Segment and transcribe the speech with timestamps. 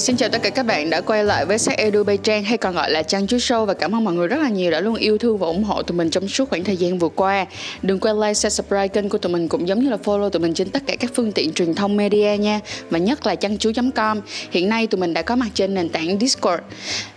[0.00, 2.58] Xin chào tất cả các bạn đã quay lại với sách Edu Bay Trang hay
[2.58, 4.80] còn gọi là Trang Chú Show và cảm ơn mọi người rất là nhiều đã
[4.80, 7.46] luôn yêu thương và ủng hộ tụi mình trong suốt khoảng thời gian vừa qua.
[7.82, 10.40] Đừng quên like, share, subscribe kênh của tụi mình cũng giống như là follow tụi
[10.40, 13.58] mình trên tất cả các phương tiện truyền thông media nha và nhất là trang
[13.58, 14.20] chú.com.
[14.50, 16.62] Hiện nay tụi mình đã có mặt trên nền tảng Discord.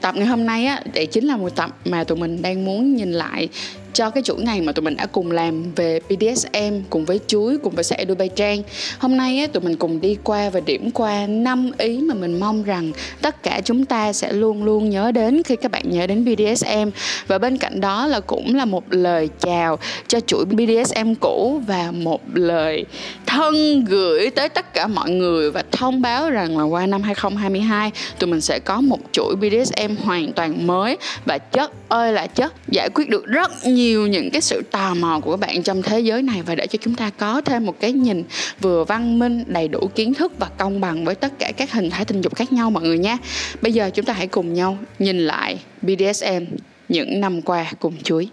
[0.02, 2.96] Tập ngày hôm nay á, để chính là một tập mà tụi mình đang muốn
[2.96, 3.50] nhìn lại
[3.94, 7.58] cho cái chuỗi ngày mà tụi mình đã cùng làm về BDSM cùng với chuối
[7.58, 8.62] cùng với sẽ Dubai Trang.
[9.00, 12.40] Hôm nay á, tụi mình cùng đi qua và điểm qua năm ý mà mình
[12.40, 12.92] mong rằng
[13.22, 16.90] tất cả chúng ta sẽ luôn luôn nhớ đến khi các bạn nhớ đến BDSM
[17.28, 21.92] và bên cạnh đó là cũng là một lời chào cho chuỗi BDSM cũ và
[21.92, 22.86] một lời
[23.30, 27.92] thân gửi tới tất cả mọi người và thông báo rằng là qua năm 2022
[28.20, 30.98] tụi mình sẽ có một chuỗi BDSM hoàn toàn mới.
[31.26, 35.20] Và chất ơi là chất, giải quyết được rất nhiều những cái sự tò mò
[35.20, 37.80] của các bạn trong thế giới này và để cho chúng ta có thêm một
[37.80, 38.24] cái nhìn
[38.62, 41.90] vừa văn minh, đầy đủ kiến thức và công bằng với tất cả các hình
[41.90, 43.18] thái tình dục khác nhau mọi người nha
[43.62, 46.44] bây giờ chúng ta hãy cùng nhau nhìn lại BDSM
[46.90, 48.30] những năm qua cùng chuối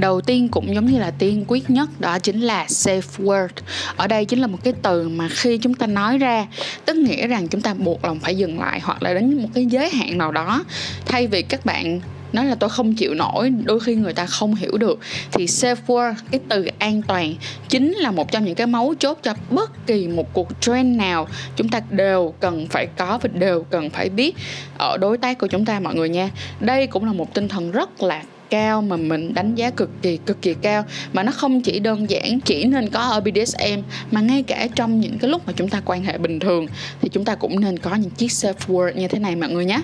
[0.00, 3.48] đầu tiên cũng giống như là tiên quyết nhất đó chính là safe word.
[3.96, 6.46] Ở đây chính là một cái từ mà khi chúng ta nói ra,
[6.84, 9.66] tức nghĩa rằng chúng ta buộc lòng phải dừng lại hoặc là đến một cái
[9.66, 10.64] giới hạn nào đó.
[11.06, 12.00] Thay vì các bạn
[12.32, 14.98] nói là tôi không chịu nổi, đôi khi người ta không hiểu được,
[15.32, 17.34] thì safe word, cái từ an toàn,
[17.68, 21.28] chính là một trong những cái mấu chốt cho bất kỳ một cuộc trend nào
[21.56, 24.36] chúng ta đều cần phải có và đều cần phải biết
[24.78, 26.30] ở đối tác của chúng ta, mọi người nha.
[26.60, 30.16] Đây cũng là một tinh thần rất là cao mà mình đánh giá cực kỳ
[30.16, 30.84] cực kỳ cao.
[31.12, 33.80] Mà nó không chỉ đơn giản chỉ nên có ở BDSM
[34.10, 36.66] mà ngay cả trong những cái lúc mà chúng ta quan hệ bình thường
[37.00, 39.64] thì chúng ta cũng nên có những chiếc safe word như thế này mọi người
[39.64, 39.80] nhé.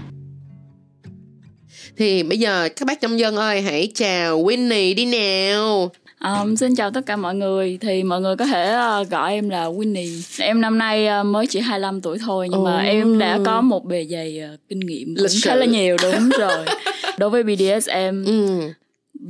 [1.96, 5.90] Thì bây giờ các bác trong dân ơi, hãy chào Winnie đi nào.
[6.22, 9.48] Um, xin chào tất cả mọi người thì mọi người có thể uh, gọi em
[9.48, 12.64] là Winnie em năm nay uh, mới chỉ 25 tuổi thôi nhưng oh.
[12.64, 16.28] mà em đã có một bề dày uh, kinh nghiệm cũng khá là nhiều đúng
[16.38, 16.64] rồi
[17.18, 18.60] đối với BDSM ừ.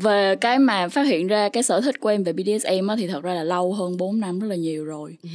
[0.02, 3.06] về cái mà phát hiện ra cái sở thích của em về BDSM á, thì
[3.06, 5.28] thật ra là lâu hơn 4 năm rất là nhiều rồi ừ.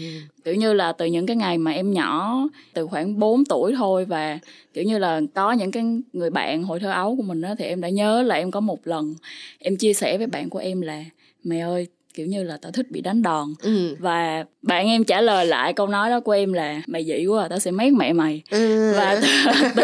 [0.46, 2.41] kiểu như là từ những cái ngày mà em nhỏ
[2.73, 4.40] từ khoảng 4 tuổi thôi và
[4.73, 7.66] kiểu như là có những cái người bạn hồi thơ ấu của mình á, thì
[7.66, 9.16] em đã nhớ là em có một lần
[9.59, 11.03] em chia sẻ với bạn của em là
[11.47, 13.96] mẹ ơi kiểu như là tao thích bị đánh đòn ừ.
[14.00, 17.44] và bạn em trả lời lại câu nói đó của em là mày dữ quá
[17.44, 18.94] à, tao sẽ mét mẹ mày ừ.
[18.95, 19.28] và từ,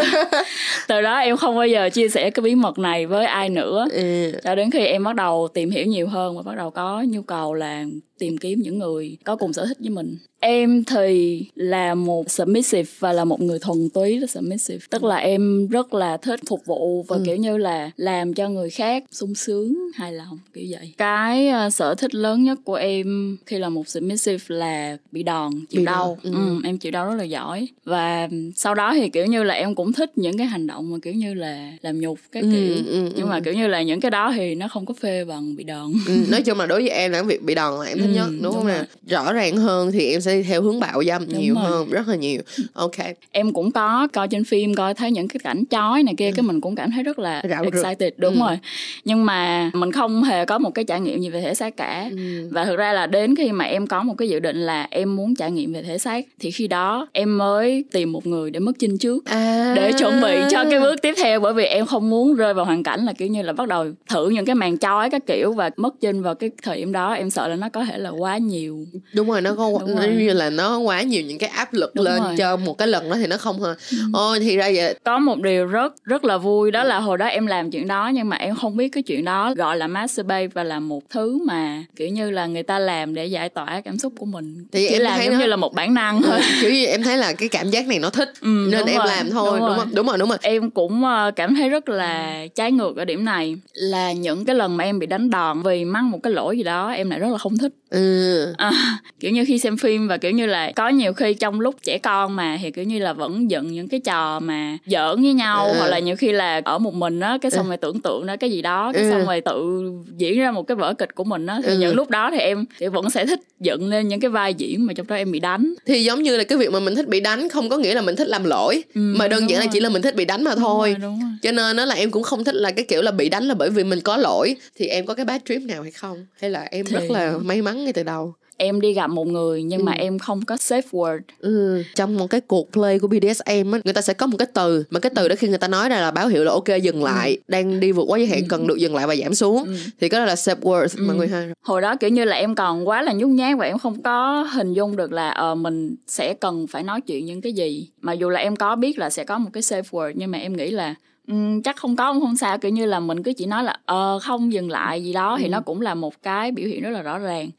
[0.88, 3.86] từ đó em không bao giờ chia sẻ cái bí mật này với ai nữa
[3.92, 4.32] ừ.
[4.44, 7.22] cho đến khi em bắt đầu tìm hiểu nhiều hơn và bắt đầu có nhu
[7.22, 7.84] cầu là
[8.18, 12.90] tìm kiếm những người có cùng sở thích với mình em thì là một submissive
[12.98, 16.66] và là một người thuần túy là submissive tức là em rất là thích phục
[16.66, 17.22] vụ và ừ.
[17.26, 21.72] kiểu như là làm cho người khác sung sướng hài lòng kiểu vậy cái uh,
[21.72, 24.73] sở thích lớn nhất của em khi là một submissive là
[25.12, 26.30] bị đòn chịu bị đau ừ.
[26.34, 29.74] Ừ, em chịu đau rất là giỏi và sau đó thì kiểu như là em
[29.74, 32.74] cũng thích những cái hành động mà kiểu như là làm nhục cái ừ, kiểu
[32.86, 33.30] ừ, nhưng ừ.
[33.30, 35.92] mà kiểu như là những cái đó thì nó không có phê bằng bị đòn
[36.06, 38.14] ừ, nói chung là đối với em là việc bị đòn là em thích ừ,
[38.14, 41.26] nhất đúng, đúng không nè rõ ràng hơn thì em sẽ theo hướng bạo dâm
[41.28, 41.64] đúng nhiều rồi.
[41.64, 42.40] hơn rất là nhiều
[42.72, 42.96] ok
[43.30, 46.32] em cũng có coi trên phim coi thấy những cái cảnh chói này kia ừ.
[46.36, 48.18] cái mình cũng cảm thấy rất là Rạo excited rực.
[48.18, 48.40] đúng ừ.
[48.40, 48.58] rồi
[49.04, 52.08] nhưng mà mình không hề có một cái trải nghiệm gì về thể xác cả
[52.10, 52.48] ừ.
[52.50, 55.16] và thực ra là đến khi mà em có một cái dự định là em
[55.16, 58.60] muốn trải nghiệm về thể xác thì khi đó em mới tìm một người để
[58.60, 59.72] mất chinh trước à.
[59.76, 61.40] để chuẩn bị cho cái bước tiếp theo.
[61.40, 63.86] Bởi vì em không muốn rơi vào hoàn cảnh là kiểu như là bắt đầu
[64.08, 67.12] thử những cái màn chói các kiểu và mất chinh vào cái thời điểm đó.
[67.12, 68.86] Em sợ là nó có thể là quá nhiều.
[69.14, 71.94] Đúng rồi nó có đúng nó như là nó quá nhiều những cái áp lực
[71.94, 72.34] đúng lên rồi.
[72.38, 73.96] cho một cái lần đó thì nó không hả ừ.
[74.12, 74.94] ôi thì ra vậy.
[75.04, 78.10] Có một điều rất rất là vui đó là hồi đó em làm chuyện đó
[78.14, 81.38] nhưng mà em không biết cái chuyện đó gọi là masturbate và là một thứ
[81.46, 84.86] mà kiểu như là người ta làm để giải tỏa cảm xúc của mình thì
[84.88, 85.38] chỉ em làm giống nó...
[85.38, 86.22] như là một bản năng.
[86.22, 88.98] Thôi kiểu như em thấy là cái cảm giác này nó thích ừ, nên em
[88.98, 89.06] rồi.
[89.06, 89.94] làm thôi đúng, đúng không?
[89.94, 90.38] Đúng rồi đúng rồi.
[90.42, 94.56] Em cũng ờ, cảm thấy rất là trái ngược ở điểm này là những cái
[94.56, 97.18] lần mà em bị đánh đòn vì mắc một cái lỗi gì đó em lại
[97.18, 98.52] rất là không thích ừ.
[98.56, 101.74] à, kiểu như khi xem phim và kiểu như là có nhiều khi trong lúc
[101.82, 105.32] trẻ con mà thì kiểu như là vẫn dựng những cái trò mà giỡn với
[105.32, 105.74] nhau ừ.
[105.78, 107.68] hoặc là nhiều khi là ở một mình á cái xong ừ.
[107.68, 109.10] rồi tưởng tượng ra cái gì đó cái ừ.
[109.10, 109.82] xong rồi tự
[110.16, 111.78] diễn ra một cái vở kịch của mình á thì ừ.
[111.78, 114.86] những lúc đó thì em thì vẫn sẽ thích dựng lên những cái vai diễn
[114.86, 117.08] mà trong đó em bị đánh thì giống như là cái việc mà mình thích
[117.08, 119.66] bị đánh không có nghĩa là mình thích làm lỗi ừ, mà đơn giản là
[119.72, 121.30] chỉ là mình thích bị đánh mà thôi đúng rồi, đúng rồi.
[121.42, 123.54] cho nên nó là em cũng không thích là cái kiểu là bị đánh là
[123.54, 126.50] bởi vì mình có lỗi thì em có cái bad trip nào hay không hay
[126.50, 126.94] là em thì...
[126.94, 129.84] rất là may mắn ngay từ đầu em đi gặp một người nhưng ừ.
[129.84, 131.82] mà em không có safe word ừ.
[131.94, 134.84] trong một cái cuộc play của BDSM á người ta sẽ có một cái từ
[134.90, 137.00] mà cái từ đó khi người ta nói ra là báo hiệu là ok dừng
[137.00, 137.04] ừ.
[137.04, 137.42] lại ừ.
[137.48, 138.46] đang đi vượt quá giới hạn ừ.
[138.48, 139.74] cần được dừng lại và giảm xuống ừ.
[140.00, 141.04] thì cái đó là safe word ừ.
[141.06, 143.66] mọi người ha hồi đó kiểu như là em còn quá là nhút nhát và
[143.66, 147.40] em không có hình dung được là uh, mình sẽ cần phải nói chuyện những
[147.40, 150.12] cái gì mà dù là em có biết là sẽ có một cái safe word
[150.14, 150.94] nhưng mà em nghĩ là
[151.28, 154.18] um, chắc không có không sao kiểu như là mình cứ chỉ nói là ờ
[154.22, 155.38] không dừng lại gì đó ừ.
[155.40, 157.50] thì nó cũng là một cái biểu hiện rất là rõ ràng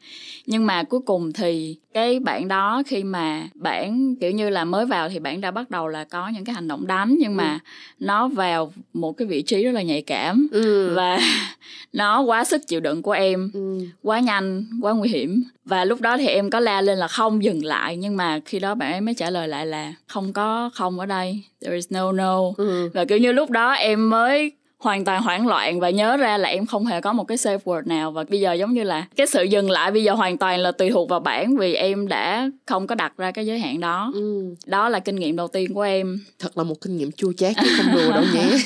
[0.46, 4.86] nhưng mà cuối cùng thì cái bạn đó khi mà bạn kiểu như là mới
[4.86, 7.52] vào thì bạn đã bắt đầu là có những cái hành động đánh nhưng mà
[7.52, 7.58] ừ.
[8.00, 10.94] nó vào một cái vị trí rất là nhạy cảm ừ.
[10.94, 11.18] và
[11.92, 13.78] nó quá sức chịu đựng của em ừ.
[14.02, 17.44] quá nhanh quá nguy hiểm và lúc đó thì em có la lên là không
[17.44, 20.70] dừng lại nhưng mà khi đó bạn ấy mới trả lời lại là không có
[20.74, 22.90] không ở đây there is no no ừ.
[22.94, 26.48] và kiểu như lúc đó em mới hoàn toàn hoảng loạn và nhớ ra là
[26.48, 28.10] em không hề có một cái safe word nào.
[28.10, 30.72] Và bây giờ giống như là cái sự dừng lại bây giờ hoàn toàn là
[30.72, 34.12] tùy thuộc vào bản vì em đã không có đặt ra cái giới hạn đó.
[34.14, 34.54] Ừ.
[34.66, 36.20] đó là kinh nghiệm đầu tiên của em.
[36.38, 38.58] Thật là một kinh nghiệm chua chát chứ không đùa đâu nhé.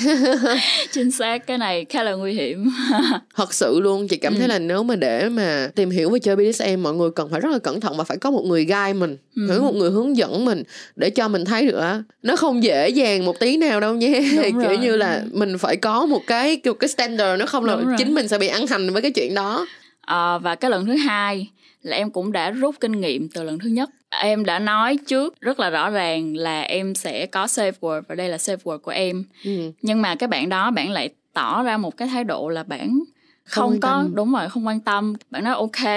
[0.93, 2.71] Chính xác cái này khá là nguy hiểm.
[3.37, 4.49] Thật sự luôn chị cảm thấy ừ.
[4.49, 7.53] là nếu mà để mà tìm hiểu về chơi BDSM mọi người cần phải rất
[7.53, 9.47] là cẩn thận và phải có một người guide mình ừ.
[9.49, 10.63] phải một người hướng dẫn mình
[10.97, 12.03] để cho mình thấy được á.
[12.23, 14.23] Nó không dễ dàng một tí nào đâu nhé.
[14.63, 18.15] Kiểu như là mình phải có một cái kiểu cái standard nó không là chính
[18.15, 19.67] mình sẽ bị ăn hành với cái chuyện đó.
[20.01, 21.51] À, và cái lần thứ hai
[21.83, 23.91] là em cũng đã rút kinh nghiệm từ lần thứ nhất.
[24.11, 28.15] Em đã nói trước rất là rõ ràng là em sẽ có safe word và
[28.15, 29.25] đây là safe word của em.
[29.45, 29.73] Ừ.
[29.83, 33.01] nhưng mà cái bạn đó bạn lại tỏ ra một cái thái độ là bạn
[33.45, 34.15] không, không có tâm.
[34.15, 35.15] đúng rồi không quan tâm.
[35.31, 35.93] Bạn nói ok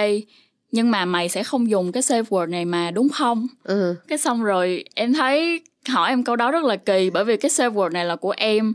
[0.72, 3.46] nhưng mà mày sẽ không dùng cái safe word này mà đúng không?
[3.64, 3.94] Ừ.
[4.08, 7.50] cái xong rồi em thấy hỏi em câu đó rất là kỳ bởi vì cái
[7.50, 8.74] safe word này là của em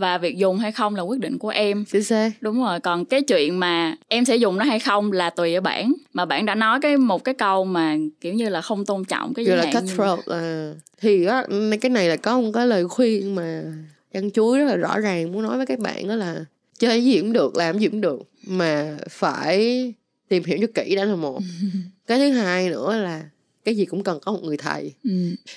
[0.00, 1.84] và việc dùng hay không là quyết định của em.
[1.84, 2.30] Chính xác.
[2.40, 5.60] Đúng rồi còn cái chuyện mà em sẽ dùng nó hay không là tùy ở
[5.60, 9.04] bản mà bạn đã nói cái một cái câu mà kiểu như là không tôn
[9.04, 10.72] trọng cái giới hạn là cutthroat à.
[11.00, 11.44] thì á
[11.80, 13.62] cái này là có một cái lời khuyên mà
[14.12, 16.44] chăn chuối rất là rõ ràng muốn nói với các bạn đó là
[16.78, 19.92] chơi gì cũng được làm gì cũng được mà phải
[20.28, 21.40] tìm hiểu cho kỹ đã là một.
[22.06, 23.22] Cái thứ hai nữa là
[23.64, 25.10] cái gì cũng cần có một người thầy ừ.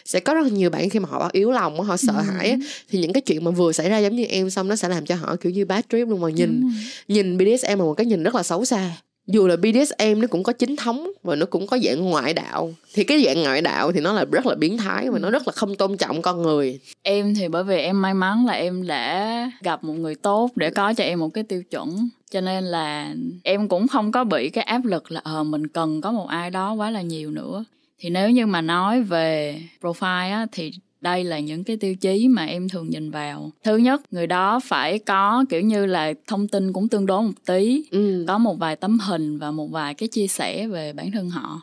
[0.05, 2.21] sẽ có rất là nhiều bạn khi mà họ yếu lòng họ sợ ừ.
[2.21, 2.57] hãi
[2.89, 5.05] thì những cái chuyện mà vừa xảy ra giống như em xong nó sẽ làm
[5.05, 6.67] cho họ kiểu như bad trip luôn mà nhìn ừ.
[7.07, 8.91] nhìn BDSM là một cái nhìn rất là xấu xa
[9.27, 12.73] dù là BDSM nó cũng có chính thống và nó cũng có dạng ngoại đạo
[12.93, 15.47] thì cái dạng ngoại đạo thì nó là rất là biến thái và nó rất
[15.47, 18.87] là không tôn trọng con người em thì bởi vì em may mắn là em
[18.87, 22.63] đã gặp một người tốt để có cho em một cái tiêu chuẩn cho nên
[22.63, 26.27] là em cũng không có bị cái áp lực là ờ mình cần có một
[26.27, 27.65] ai đó quá là nhiều nữa
[28.03, 30.71] thì nếu như mà nói về profile á thì
[31.01, 33.51] đây là những cái tiêu chí mà em thường nhìn vào.
[33.63, 37.33] Thứ nhất người đó phải có kiểu như là thông tin cũng tương đối một
[37.45, 37.83] tí.
[37.91, 38.25] Ừ.
[38.27, 41.61] có một vài tấm hình và một vài cái chia sẻ về bản thân họ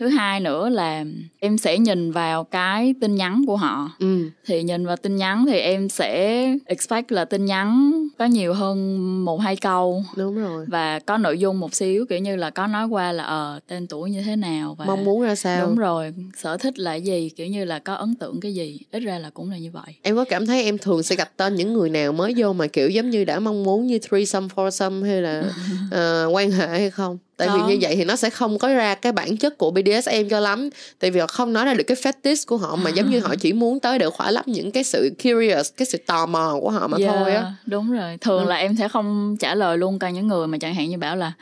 [0.00, 1.04] thứ hai nữa là
[1.38, 3.90] em sẽ nhìn vào cái tin nhắn của họ.
[3.98, 4.30] Ừ.
[4.46, 8.98] thì nhìn vào tin nhắn thì em sẽ expect là tin nhắn có nhiều hơn
[9.24, 10.04] một hai câu.
[10.16, 10.66] Đúng rồi.
[10.68, 13.86] Và có nội dung một xíu kiểu như là có nói qua là ờ tên
[13.86, 15.66] tuổi như thế nào và mong muốn ra sao?
[15.66, 16.14] Đúng rồi.
[16.36, 17.30] Sở thích là gì?
[17.36, 18.78] Kiểu như là có ấn tượng cái gì?
[18.90, 19.94] Ít ra là cũng là như vậy.
[20.02, 22.66] Em có cảm thấy em thường sẽ gặp tên những người nào mới vô mà
[22.66, 25.42] kiểu giống như đã mong muốn như threesome foursome hay là
[25.86, 27.56] uh, quan hệ hay không tại Đó.
[27.56, 30.40] vì như vậy thì nó sẽ không có ra cái bản chất của BDSM cho
[30.40, 33.20] lắm tại vì họ không nói ra được cái fetish của họ mà giống như
[33.20, 36.58] họ chỉ muốn tới để khỏa lấp những cái sự curious cái sự tò mò
[36.60, 38.48] của họ mà yeah, thôi á đúng rồi thường ừ.
[38.48, 41.16] là em sẽ không trả lời luôn cả những người mà chẳng hạn như bảo
[41.16, 41.32] là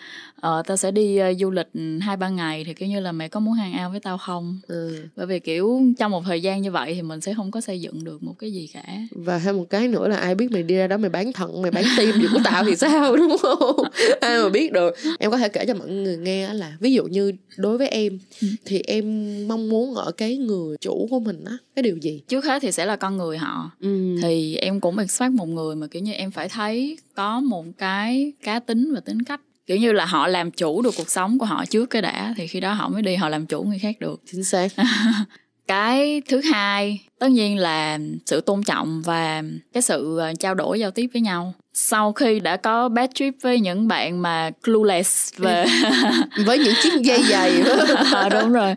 [0.41, 1.69] ờ tao sẽ đi uh, du lịch
[2.01, 4.61] hai ba ngày thì kiểu như là mày có muốn hang ao với tao không
[4.67, 4.97] ừ.
[5.17, 7.81] bởi vì kiểu trong một thời gian như vậy thì mình sẽ không có xây
[7.81, 10.63] dựng được một cái gì cả và thêm một cái nữa là ai biết mày
[10.63, 13.37] đi ra đó mày bán thận mày bán tim gì của tao thì sao đúng
[13.39, 13.77] không
[14.21, 17.05] ai mà biết được em có thể kể cho mọi người nghe là ví dụ
[17.05, 18.49] như đối với em ừ.
[18.65, 22.45] thì em mong muốn ở cái người chủ của mình á cái điều gì trước
[22.45, 24.17] hết thì sẽ là con người họ ừ.
[24.23, 28.33] thì em cũng expect một người mà kiểu như em phải thấy có một cái
[28.43, 31.47] cá tính và tính cách kiểu như là họ làm chủ được cuộc sống của
[31.47, 33.97] họ trước cái đã thì khi đó họ mới đi họ làm chủ người khác
[34.01, 34.23] được.
[34.33, 34.69] Chính xác.
[35.67, 40.81] Cái thứ hai tất nhiên là sự tôn trọng và cái sự ờ, trao đổi
[40.81, 41.55] giao tiếp với nhau.
[41.81, 45.67] Sau khi đã có bad trip với những bạn mà clueless về
[46.47, 47.63] với những chiếc dây dày
[48.13, 48.75] à, đúng rồi.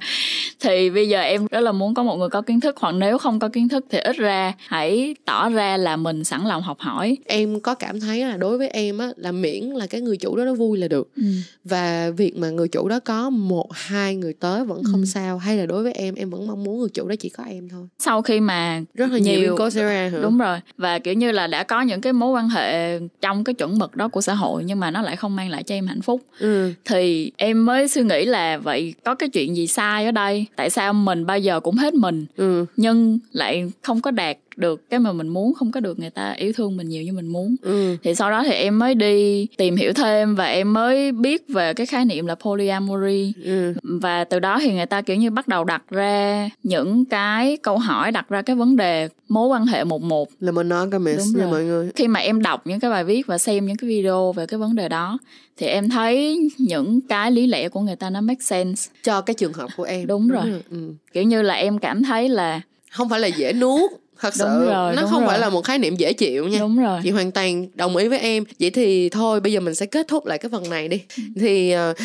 [0.59, 3.17] Thì bây giờ em rất là muốn có một người có kiến thức hoặc nếu
[3.17, 6.79] không có kiến thức thì ít ra hãy tỏ ra là mình sẵn lòng học
[6.79, 7.17] hỏi.
[7.25, 10.35] Em có cảm thấy là đối với em á là miễn là cái người chủ
[10.35, 11.09] đó nó vui là được.
[11.15, 11.23] Ừ.
[11.63, 15.05] và việc mà người chủ đó có một hai người tới vẫn không ừ.
[15.05, 17.43] sao hay là đối với em em vẫn mong muốn người chủ đó chỉ có
[17.43, 17.87] em thôi.
[17.99, 20.19] Sau khi khi mà rất là nhiều, nhiều Coursera hả?
[20.21, 23.53] đúng rồi và kiểu như là đã có những cái mối quan hệ trong cái
[23.53, 25.87] chuẩn mực đó của xã hội nhưng mà nó lại không mang lại cho em
[25.87, 26.73] hạnh phúc ừ.
[26.85, 30.69] thì em mới suy nghĩ là vậy có cái chuyện gì sai ở đây tại
[30.69, 32.65] sao mình bao giờ cũng hết mình ừ.
[32.77, 34.89] nhưng lại không có đạt được.
[34.89, 37.27] Cái mà mình muốn không có được người ta yêu thương mình nhiều như mình
[37.27, 37.55] muốn.
[37.61, 37.97] Ừ.
[38.03, 41.73] thì sau đó thì em mới đi tìm hiểu thêm và em mới biết về
[41.73, 43.33] cái khái niệm là polyamory.
[43.43, 43.73] Ừ.
[43.83, 47.77] và từ đó thì người ta kiểu như bắt đầu đặt ra những cái câu
[47.77, 50.29] hỏi đặt ra cái vấn đề mối quan hệ một một.
[50.39, 50.99] Là mình nói cái
[51.35, 51.89] nha mọi người.
[51.95, 54.57] Khi mà em đọc những cái bài viết và xem những cái video về cái
[54.57, 55.17] vấn đề đó
[55.57, 58.91] thì em thấy những cái lý lẽ của người ta nó make sense.
[59.03, 60.07] Cho cái trường hợp của em.
[60.07, 60.61] Đúng, đúng rồi, rồi.
[60.71, 60.93] Ừ.
[61.13, 64.65] kiểu như là em cảm thấy là không phải là dễ nuốt thật đúng sự
[64.65, 65.29] rồi, nó không rồi.
[65.29, 68.07] phải là một khái niệm dễ chịu nha đúng rồi chị hoàn toàn đồng ý
[68.07, 70.87] với em vậy thì thôi bây giờ mình sẽ kết thúc lại cái phần này
[70.87, 71.23] đi ừ.
[71.35, 71.97] thì uh,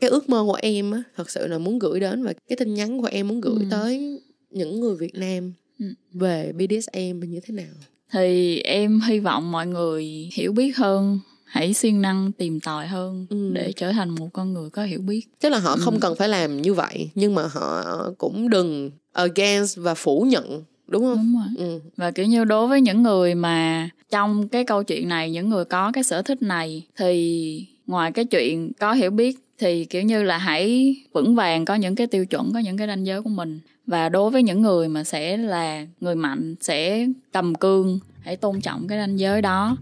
[0.00, 2.74] cái ước mơ của em á thật sự là muốn gửi đến và cái tin
[2.74, 3.66] nhắn của em muốn gửi ừ.
[3.70, 4.20] tới
[4.50, 5.86] những người Việt Nam ừ.
[6.12, 7.74] về BDSM như thế nào
[8.12, 13.26] thì em hy vọng mọi người hiểu biết hơn hãy siêng năng tìm tòi hơn
[13.30, 13.50] ừ.
[13.52, 15.78] để trở thành một con người có hiểu biết tức là họ ừ.
[15.80, 17.84] không cần phải làm như vậy nhưng mà họ
[18.18, 21.16] cũng đừng against và phủ nhận đúng không?
[21.16, 21.68] Đúng rồi.
[21.68, 21.80] Ừ.
[21.96, 25.64] và kiểu như đối với những người mà trong cái câu chuyện này những người
[25.64, 30.22] có cái sở thích này thì ngoài cái chuyện có hiểu biết thì kiểu như
[30.22, 33.30] là hãy vững vàng có những cái tiêu chuẩn có những cái ranh giới của
[33.30, 33.60] mình.
[33.86, 38.60] Và đối với những người mà sẽ là người mạnh sẽ cầm cương hãy tôn
[38.60, 39.76] trọng cái ranh giới đó.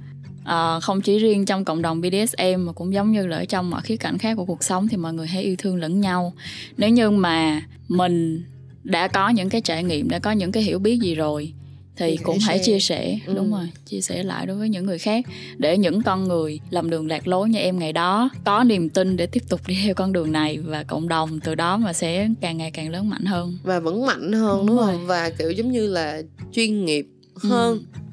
[0.44, 3.70] À, không chỉ riêng trong cộng đồng BDSM mà cũng giống như là ở trong
[3.70, 6.32] mọi khía cạnh khác của cuộc sống thì mọi người hãy yêu thương lẫn nhau.
[6.76, 8.42] Nếu như mà mình
[8.86, 11.52] đã có những cái trải nghiệm đã có những cái hiểu biết gì rồi
[11.96, 13.18] thì, thì cũng hãy chia sẻ.
[13.26, 13.34] Ừ.
[13.36, 15.24] đúng rồi chia sẻ lại đối với những người khác.
[15.58, 19.16] Để những con người lầm đường lạc lối như em ngày đó có niềm tin
[19.16, 22.28] để tiếp tục đi theo con đường này và cộng đồng từ đó mà sẽ
[22.40, 23.58] càng ngày càng lớn mạnh hơn.
[23.62, 25.06] Và vẫn mạnh hơn đúng, đúng không?
[25.06, 27.06] và kiểu giống như là chuyên nghiệp
[27.42, 27.78] hơn.
[27.78, 28.05] ừ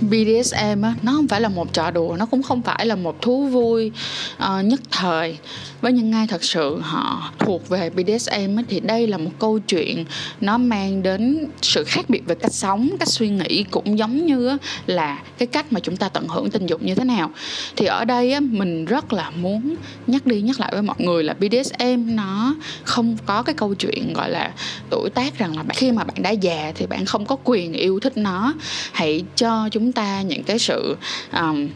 [0.00, 3.22] BDSM á nó không phải là một trò đùa nó cũng không phải là một
[3.22, 3.92] thú vui
[4.36, 5.38] uh, nhất thời.
[5.80, 9.58] Với những ai thật sự họ thuộc về BDSM á, thì đây là một câu
[9.58, 10.04] chuyện
[10.40, 14.56] nó mang đến sự khác biệt về cách sống cách suy nghĩ cũng giống như
[14.86, 17.30] là cái cách mà chúng ta tận hưởng tình dục như thế nào.
[17.76, 19.74] Thì ở đây á, mình rất là muốn
[20.06, 24.12] nhắc đi nhắc lại với mọi người là BDSM nó không có cái câu chuyện
[24.12, 24.52] gọi là
[24.90, 28.00] tuổi tác rằng là khi mà bạn đã già thì bạn không có quyền yêu
[28.00, 28.54] thích nó.
[28.92, 30.96] Hãy cho chúng ta những cái sự
[31.32, 31.68] um,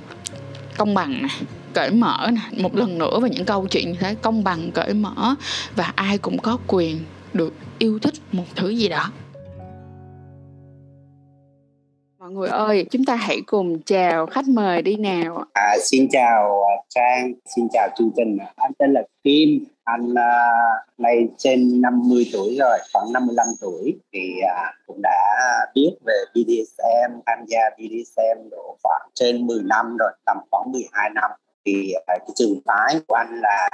[0.77, 1.37] công bằng này
[1.75, 2.47] cởi mở này.
[2.57, 5.35] một lần nữa về những câu chuyện như thế công bằng cởi mở
[5.77, 7.01] và ai cũng có quyền
[7.33, 9.11] được yêu thích một thứ gì đó
[12.23, 16.63] mọi người ơi chúng ta hãy cùng chào khách mời đi nào à, xin chào
[16.63, 22.31] à, trang xin chào chương trình anh tên là kim anh uh, nay trên 50
[22.33, 23.99] tuổi rồi khoảng 55 tuổi.
[24.13, 25.19] Thì uh, cũng đã
[25.75, 31.11] biết về BDSM tham gia BDSM độ khoảng trên 10 năm rồi tầm khoảng 12
[31.15, 31.31] năm.
[31.67, 33.69] Thì uh, cái trường phái của anh là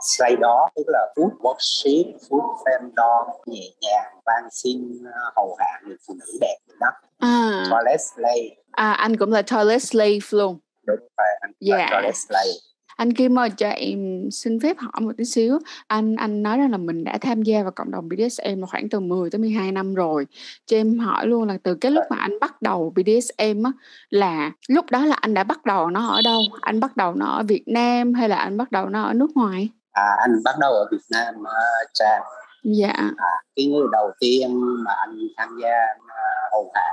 [0.00, 5.04] slay đó tức là food worship food femdom nhẹ nhàng van xin
[5.36, 6.88] hầu hạ người phụ nữ đẹp đó
[7.18, 7.64] à.
[7.70, 8.56] toilet slay.
[8.70, 10.58] À anh cũng là toilet slave luôn.
[10.86, 11.78] Đúng rồi anh yeah.
[11.80, 12.58] là toilet slave
[12.96, 15.58] anh Kim ơi cho em xin phép hỏi một tí xíu.
[15.86, 18.88] Anh anh nói rằng là mình đã tham gia vào cộng đồng BDSM là khoảng
[18.88, 20.26] từ 10 tới 12 năm rồi.
[20.66, 23.72] Cho em hỏi luôn là từ cái lúc mà anh bắt đầu BDSM á
[24.10, 26.40] là lúc đó là anh đã bắt đầu nó ở đâu?
[26.60, 29.30] Anh bắt đầu nó ở Việt Nam hay là anh bắt đầu nó ở nước
[29.34, 32.22] ngoài à anh bắt đầu ở Việt Nam uh, Trang
[32.64, 32.92] dạ.
[33.16, 36.90] À, cái người đầu tiên mà anh tham gia uh, hầu hạ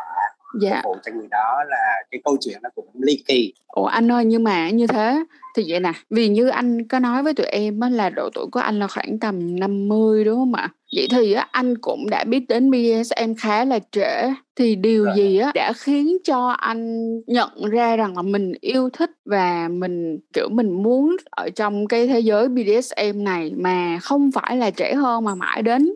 [0.61, 0.81] dạ.
[0.83, 3.53] phục vụ cho người đó là cái câu chuyện nó cũng ly kỳ.
[3.67, 5.23] Ủa anh ơi nhưng mà như thế
[5.55, 8.45] thì vậy nè vì như anh có nói với tụi em á, là độ tuổi
[8.51, 12.23] của anh là khoảng tầm 50 đúng không ạ vậy thì á, anh cũng đã
[12.23, 15.13] biết đến BDSM khá là trễ thì điều Rồi.
[15.17, 20.19] gì á đã khiến cho anh nhận ra rằng là mình yêu thích và mình
[20.33, 24.93] kiểu mình muốn ở trong cái thế giới BDSM này mà không phải là trẻ
[24.93, 25.95] hơn mà mãi đến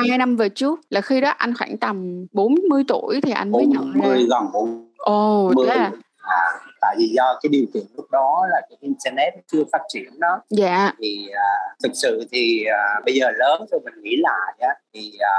[0.00, 3.66] 12 năm về trước là khi đó anh khoảng tầm 40 tuổi thì anh mới
[3.66, 5.92] nhận ra gần 40 Ồ, oh, thế à?
[6.86, 10.40] Tại vì do cái điều kiện lúc đó là cái internet chưa phát triển đó.
[10.50, 10.92] Dạ.
[11.02, 11.50] Thì à,
[11.82, 15.34] thực sự thì à, bây giờ lớn rồi mình nghĩ lại á thì à,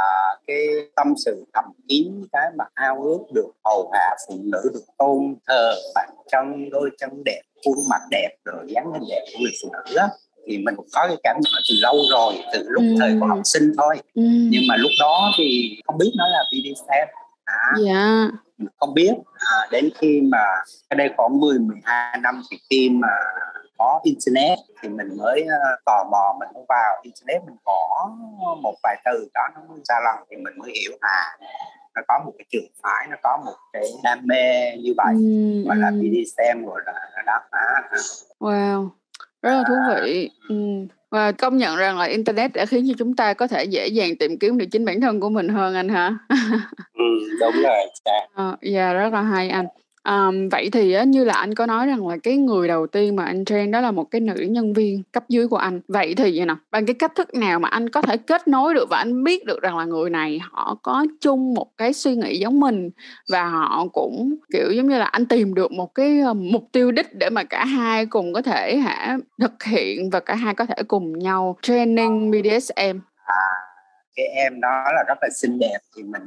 [0.48, 4.86] cái tâm sự thầm kín cái mà ao ước được hầu hạ phụ nữ được
[4.98, 9.40] tôn thờ bản chân đôi chân đẹp khuôn mặt đẹp rồi dáng hình đẹp của
[9.42, 10.08] người phụ nữ á
[10.48, 12.96] thì mình cũng có cái cảm nhận từ lâu rồi từ lúc ừ.
[13.00, 13.98] thời của học sinh thôi.
[14.16, 14.22] Ừ.
[14.24, 16.92] nhưng mà lúc đó thì không biết nó là BDSM
[17.46, 18.28] à, dạ
[18.78, 19.14] không biết.
[19.38, 20.46] À, đến khi mà
[20.90, 23.08] cái đây khoảng 10 12 năm thì khi mà
[23.78, 27.02] có internet thì mình mới uh, tò mò mình mới vào.
[27.04, 28.10] Internet mình có
[28.62, 31.38] một vài từ đó nó mới ra lần thì mình mới hiểu à
[31.96, 35.14] nó có một cái trường phái nó có một cái đam mê như vậy.
[35.14, 37.90] Ừ, gọi là BDSM gọi là đó à.
[38.40, 38.90] wow
[39.48, 40.30] rất là thú vị.
[40.50, 40.56] Ừ.
[41.12, 44.16] và công nhận rằng là internet đã khiến cho chúng ta có thể dễ dàng
[44.16, 46.18] tìm kiếm được chính bản thân của mình hơn anh hả?
[46.94, 47.06] Ừ,
[47.40, 48.28] đúng rồi dạ.
[48.36, 49.66] À, dạ rất là hay anh
[50.08, 53.16] Um, vậy thì á, như là anh có nói rằng là cái người đầu tiên
[53.16, 55.82] mà anh train đó là một cái nữ nhân viên cấp dưới của anh.
[55.88, 58.74] Vậy thì vậy nè, bằng cái cách thức nào mà anh có thể kết nối
[58.74, 62.16] được và anh biết được rằng là người này họ có chung một cái suy
[62.16, 62.90] nghĩ giống mình
[63.32, 66.92] và họ cũng kiểu giống như là anh tìm được một cái ờ, mục tiêu
[66.92, 70.66] đích để mà cả hai cùng có thể hả thực hiện và cả hai có
[70.66, 73.00] thể cùng nhau training BDSM.
[73.26, 73.48] À,
[74.16, 76.22] cái em đó là rất là xinh đẹp thì mình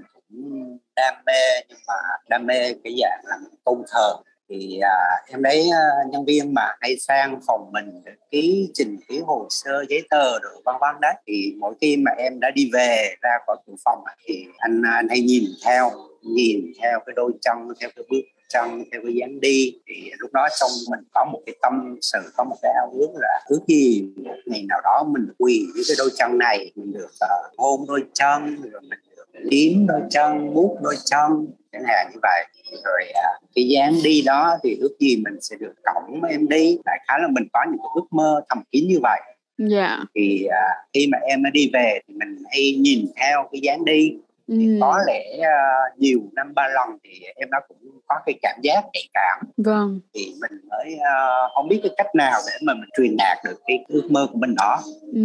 [0.97, 1.95] đam mê nhưng mà
[2.29, 4.17] đam mê cái dạng là tôn thờ.
[4.49, 4.97] Thì à,
[5.29, 9.85] em thấy à, nhân viên mà hay sang phòng mình ký trình ký hồ sơ
[9.89, 13.31] giấy tờ rồi vân vân đấy thì mỗi khi mà em đã đi về ra
[13.47, 15.91] khỏi cửa phòng thì anh à, anh hay nhìn theo
[16.23, 19.81] nhìn theo cái đôi chân theo cái bước chân theo cái dáng đi.
[19.87, 23.11] Thì lúc đó trong mình có một cái tâm sự có một cái ao ước
[23.15, 26.93] là ước gì một ngày nào đó mình quỳ với cái đôi chân này mình
[26.93, 28.99] được uh, hôn đôi chân rồi mình
[29.33, 32.45] liếm đôi chân bút đôi chân chẳng hạn như vậy.
[32.85, 36.79] Rồi à, cái dáng đi đó thì ước gì mình sẽ được cổng em đi.
[36.85, 39.21] Đại khái là mình có những cái ước mơ thầm kín như vậy.
[39.59, 39.87] Dạ.
[39.87, 40.01] Yeah.
[40.15, 44.17] thì à, khi mà em đi về thì mình hay nhìn theo cái dáng đi
[44.50, 44.78] thì ừ.
[44.80, 48.85] có lẽ uh, nhiều năm ba lần thì em đã cũng có cái cảm giác
[48.92, 52.88] nhạy cảm vâng thì mình mới uh, không biết cái cách nào để mà mình
[52.97, 54.80] truyền đạt được cái ước mơ của mình đó
[55.12, 55.21] ừ.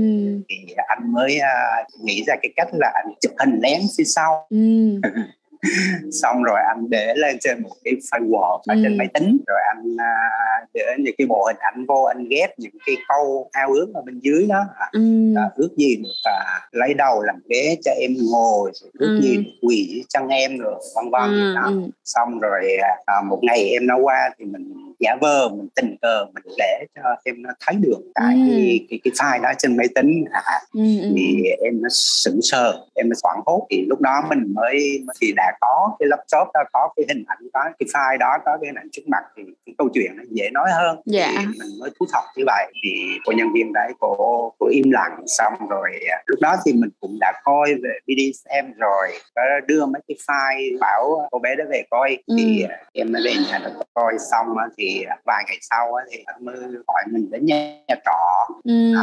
[0.49, 4.47] thì anh mới uh, nghĩ ra cái cách là anh chụp hình lén phía sau
[4.49, 4.57] ừ.
[6.21, 8.81] xong rồi anh để lên trên một cái firewall ở ừ.
[8.83, 12.59] trên máy tính rồi anh uh, để những cái bộ hình ảnh vô anh ghép
[12.59, 15.33] những cái câu ao ước ở bên dưới đó ừ.
[15.37, 19.21] à, ước gì được à, lấy đầu làm ghế cho em ngồi rồi ước ừ.
[19.21, 21.53] gì được quỳ chân em rồi vân vân ừ.
[21.55, 21.81] đó ừ.
[22.03, 26.25] xong rồi à, một ngày em nó qua thì mình giả vờ mình tình cờ
[26.33, 28.85] mình để cho em nó thấy được cái ừ.
[28.89, 30.41] cái, cái file đó trên máy tính à,
[30.73, 31.13] ừ, ừ.
[31.15, 35.33] thì em nó sững sờ em nó hoảng hốt thì lúc đó mình mới thì
[35.35, 38.67] đã có cái laptop đó có cái hình ảnh có cái file đó có cái
[38.67, 41.27] hình ảnh trước mặt thì cái câu chuyện nó dễ nói hơn dạ.
[41.39, 42.89] thì mình mới thu thập như vậy thì
[43.25, 44.15] cô nhân viên đấy cô
[44.59, 48.79] cô im lặng xong rồi à, lúc đó thì mình cũng đã coi về BDSM
[48.79, 52.35] rồi có đưa mấy cái file bảo cô bé đó về coi ừ.
[52.37, 54.84] thì à, em mới về nhà được coi xong thì
[55.25, 56.55] vài ngày sau thì anh mới
[56.87, 57.55] gọi mình đến nhà,
[57.87, 58.93] nhà trọ ừ.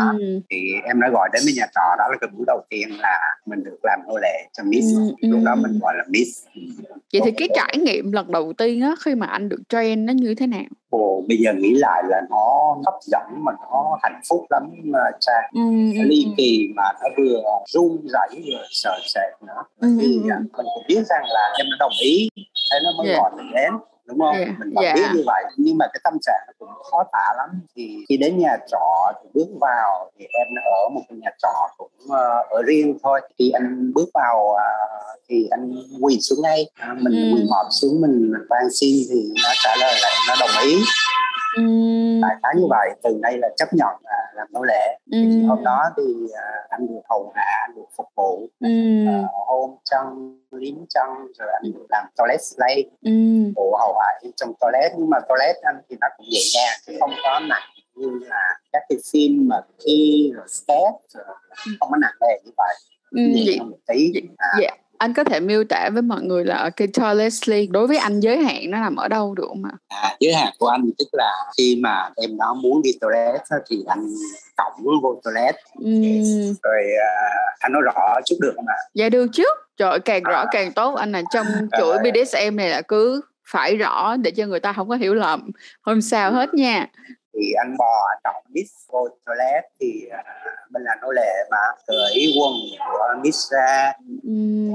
[0.50, 3.20] thì em đã gọi đến với nhà trọ đó là cái buổi đầu tiên là
[3.46, 5.28] mình được làm nô lệ cho Miss ừ.
[5.28, 6.46] lúc đó mình gọi là Miss
[7.12, 10.12] vậy thì cái trải nghiệm lần đầu tiên á khi mà anh được train nó
[10.12, 14.20] như thế nào Ồ, bây giờ nghĩ lại là nó hấp dẫn mà nó hạnh
[14.28, 14.70] phúc lắm
[15.20, 15.60] cha ừ,
[15.94, 16.30] ừ, ly ừ.
[16.36, 20.22] kỳ mà nó vừa run rẩy vừa sợ sệt nữa ừ, thì ừ.
[20.22, 22.28] mình cũng biết rằng là em đã đồng ý
[22.72, 23.18] thế nó mới yeah.
[23.20, 23.72] gọi mình đến
[24.12, 24.48] đúng không yeah.
[24.58, 24.96] mình vẫn yeah.
[24.96, 28.16] biết như vậy nhưng mà cái tâm trạng nó cũng khó tả lắm thì khi
[28.16, 32.50] đến nhà trọ thì bước vào thì em ở một cái nhà trọ cũng uh,
[32.50, 37.12] ở riêng thôi khi anh bước vào uh, thì anh quỳ xuống ngay uh, mình
[37.12, 37.36] ừ.
[37.36, 40.76] quỳ mọp xuống mình van xin thì nó trả lời là nó đồng ý
[41.56, 41.62] ừ.
[42.22, 45.18] đại khái như vậy từ đây là chấp nhận là làm nô lệ ừ.
[45.48, 48.68] hôm đó thì uh, anh được hầu hạ anh được phục vụ ừ.
[49.04, 53.12] uh, hôn chân liếm chân rồi anh được làm toilet slave ừ.
[53.56, 57.14] hầu hạ trong toilet nhưng mà toilet anh thì nó cũng nhẹ nhàng chứ không
[57.24, 61.24] có nặng như là các cái phim mà khi rồi step rồi
[61.56, 62.74] không có nặng nề như vậy
[63.10, 64.48] ừ, nhẹ một tí à.
[64.60, 67.96] yeah anh có thể miêu tả với mọi người là cái toilet sleep đối với
[67.96, 69.72] anh giới hạn nó nằm ở đâu được không ạ?
[69.88, 73.84] À, giới hạn của anh tức là khi mà em đó muốn đi toilet thì
[73.86, 74.06] anh
[74.56, 76.54] cổng vô toilet mm.
[76.62, 78.76] rồi uh, anh nói rõ chút được không ạ?
[78.94, 79.44] Dạ được chứ.
[79.76, 80.46] Trời càng rõ à.
[80.52, 81.46] càng tốt anh là trong
[81.78, 85.50] chuỗi BDSM này là cứ phải rõ để cho người ta không có hiểu lầm.
[85.82, 86.86] Không sao hết nha.
[87.34, 92.34] Thì anh bò trọng miss vô toilet thì uh, mình là nô lệ mà cởi
[92.40, 93.92] quần của miss ra.
[94.22, 94.72] Mm.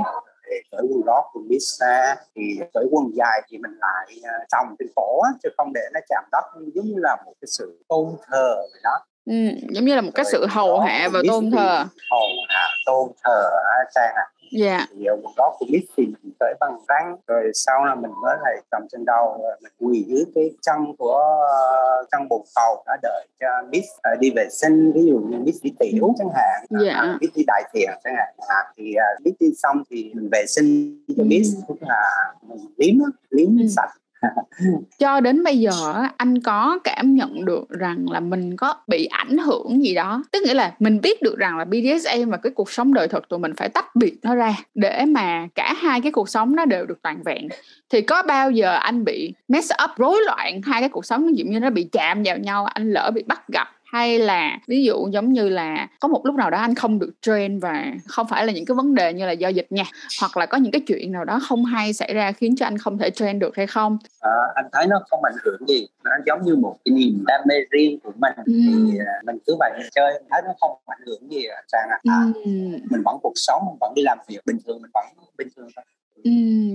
[0.71, 2.15] cởi quần lót của miss ra.
[2.35, 5.99] Thì cởi quần dài thì mình lại uh, trồng trên cổ chứ không để nó
[6.09, 8.99] chạm đất giống như là một cái sự tôn thờ vậy đó.
[9.25, 9.33] Ừ,
[9.69, 11.85] giống như là một cái sự hầu hạ và tôn thờ.
[12.11, 13.49] hầu hạ tôn thờ
[13.95, 14.25] sang à.
[14.51, 14.87] Dạ.
[14.89, 18.37] Thì quần lót của mít thì mình tới bằng răng rồi sau là mình mới
[18.43, 21.21] lại cầm trên đầu mình quỳ dưới cái chân của
[22.11, 25.55] chân bồn cầu đã đợi cho mít uh, đi vệ sinh ví dụ như mít
[25.61, 27.17] đi tiểu chẳng hạn dạ.
[27.21, 30.45] mít đi đại tiện chẳng hạn à, thì uh, mít đi xong thì mình vệ
[30.47, 32.95] sinh cho mít tức là mình liếm
[33.29, 33.67] liếm ừ.
[33.75, 33.89] sạch
[34.99, 35.71] cho đến bây giờ
[36.17, 40.23] anh có cảm nhận được rằng là mình có bị ảnh hưởng gì đó.
[40.31, 43.29] Tức nghĩa là mình biết được rằng là BDSM và cái cuộc sống đời thực
[43.29, 46.65] tụi mình phải tách biệt nó ra để mà cả hai cái cuộc sống nó
[46.65, 47.47] đều được toàn vẹn.
[47.89, 51.31] Thì có bao giờ anh bị mess up, rối loạn hai cái cuộc sống nó
[51.35, 54.83] dụ như nó bị chạm vào nhau, anh lỡ bị bắt gặp hay là ví
[54.83, 58.27] dụ giống như là có một lúc nào đó anh không được train và không
[58.29, 59.83] phải là những cái vấn đề như là do dịch nha
[60.21, 62.77] hoặc là có những cái chuyện nào đó không hay xảy ra khiến cho anh
[62.77, 63.97] không thể train được hay không?
[64.21, 67.41] À, anh thấy nó không ảnh hưởng gì nó giống như một cái niềm đam
[67.47, 68.33] mê riêng của mình.
[68.45, 68.53] Ừ.
[68.53, 71.89] thì à, mình cứ vậy mình chơi mình thấy nó không ảnh hưởng gì sang
[71.89, 72.51] à, à ừ.
[72.89, 75.05] mình vẫn cuộc sống mình vẫn đi làm việc bình thường mình vẫn
[75.37, 75.85] bình thường thôi.
[76.23, 76.31] Ừ,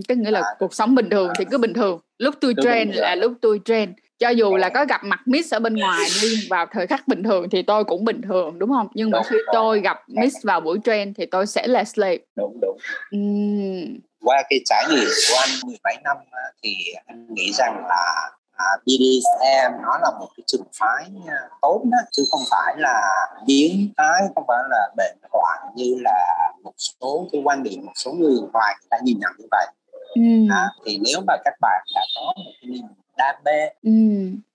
[0.08, 2.00] cái nghĩa là à, cuộc sống bình thường à, thì cứ bình thường.
[2.18, 3.92] Lúc tôi train là lúc tôi train
[4.22, 7.22] cho dù là có gặp mặt Miss ở bên ngoài đi vào thời khắc bình
[7.22, 8.88] thường thì tôi cũng bình thường đúng không?
[8.94, 12.18] Nhưng mà khi tôi gặp Miss vào buổi train thì tôi sẽ là slave.
[12.36, 12.76] Đúng đúng.
[13.16, 13.98] Uhm.
[14.20, 16.16] qua cái trải nghiệm của anh 17 năm
[16.62, 16.74] thì
[17.06, 21.98] anh nghĩ rằng là à, BDSM nó là một cái trường phái à, tốt đó
[22.12, 23.00] chứ không phải là
[23.46, 27.92] biến thái không phải là bệnh hoạn như là một số cái quan điểm một
[27.94, 29.66] số người ngoài người ta nhìn nhận như vậy.
[30.14, 30.22] Ừ.
[30.50, 32.82] à, thì nếu mà các bạn đã có một cái niềm
[33.16, 33.90] đam mê ừ.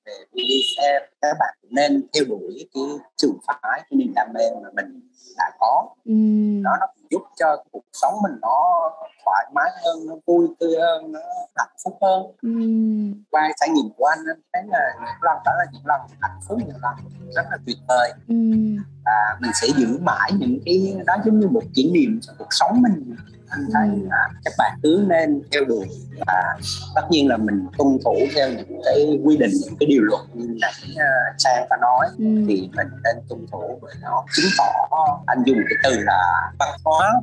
[0.05, 2.83] về BDSM các bạn nên theo đuổi cái
[3.17, 3.57] trường phái
[3.89, 5.01] cái niềm đam mê mà mình
[5.37, 6.13] đã có ừ.
[6.61, 8.91] nó nó giúp cho cuộc sống mình nó
[9.25, 11.19] thoải mái hơn nó vui tươi hơn nó
[11.55, 12.49] hạnh phúc hơn ừ.
[13.31, 16.39] qua trải nghiệm của anh anh thấy là những lần đó là những lần hạnh
[16.47, 16.95] phúc những lần
[17.35, 18.35] rất là tuyệt vời ừ.
[19.05, 22.47] và mình sẽ giữ mãi những cái đó giống như một kỷ niệm trong cuộc
[22.51, 23.15] sống mình
[23.49, 25.87] anh thấy là các bạn cứ nên theo đuổi
[26.27, 26.57] và
[26.95, 30.21] tất nhiên là mình tuân thủ theo những cái quy định những cái điều luật
[30.33, 30.73] như nãy
[31.37, 32.45] trang có nói ừ.
[32.47, 34.87] thì mình nên tuân thủ bởi nó chứng tỏ
[35.25, 37.13] anh dùng cái từ là văn hóa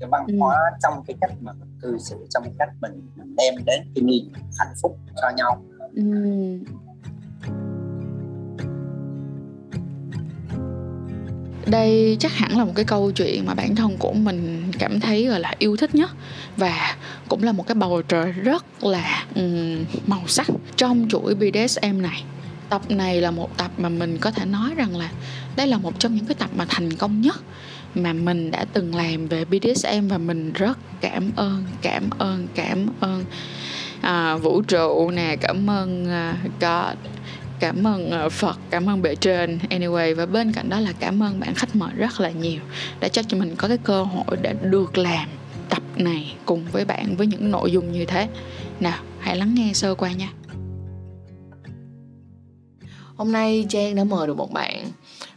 [0.00, 0.34] cái văn ừ.
[0.40, 3.82] hóa trong cái cách mà mình cư xử trong cái cách mình, mình đem đến
[3.94, 6.02] cái niềm hạnh phúc cho nhau ừ
[11.66, 15.26] đây chắc hẳn là một cái câu chuyện mà bản thân của mình cảm thấy
[15.26, 16.10] gọi là yêu thích nhất.
[16.56, 16.96] Và
[17.28, 22.24] cũng là một cái bầu trời rất là um, màu sắc trong chuỗi BDSM này.
[22.68, 25.10] Tập này là một tập mà mình có thể nói rằng là
[25.56, 27.36] đây là một trong những cái tập mà thành công nhất
[27.94, 32.86] mà mình đã từng làm về BDSM và mình rất cảm ơn cảm ơn cảm
[33.00, 33.24] ơn.
[34.00, 37.13] À, vũ trụ nè cảm ơn uh, God
[37.60, 41.22] cảm ơn ờ, Phật, cảm ơn bề trên anyway và bên cạnh đó là cảm
[41.22, 42.60] ơn bạn khách mời rất là nhiều
[43.00, 45.28] đã cho cho mình có cái cơ hội để được làm
[45.68, 48.28] tập này cùng với bạn với những nội dung như thế.
[48.80, 50.32] Nào, hãy lắng nghe sơ qua nha.
[53.16, 54.90] Hôm nay Trang đã mời được một bạn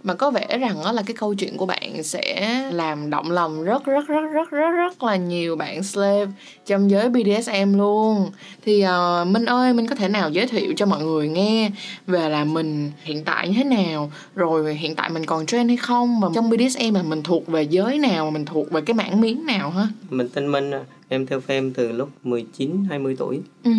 [0.07, 3.63] mà có vẻ rằng đó là cái câu chuyện của bạn sẽ làm động lòng
[3.63, 6.31] rất rất rất rất rất rất là nhiều bạn slave
[6.65, 8.31] trong giới BDSM luôn.
[8.65, 11.71] Thì uh, Minh ơi Minh có thể nào giới thiệu cho mọi người nghe
[12.07, 15.77] về là mình hiện tại như thế nào rồi hiện tại mình còn trend hay
[15.77, 16.19] không?
[16.19, 19.45] Và trong BDSM là mình thuộc về giới nào mình thuộc về cái mảng miếng
[19.45, 23.41] nào hả mình tên Minh à em theo phim từ lúc 19 20 tuổi.
[23.63, 23.71] Ừ.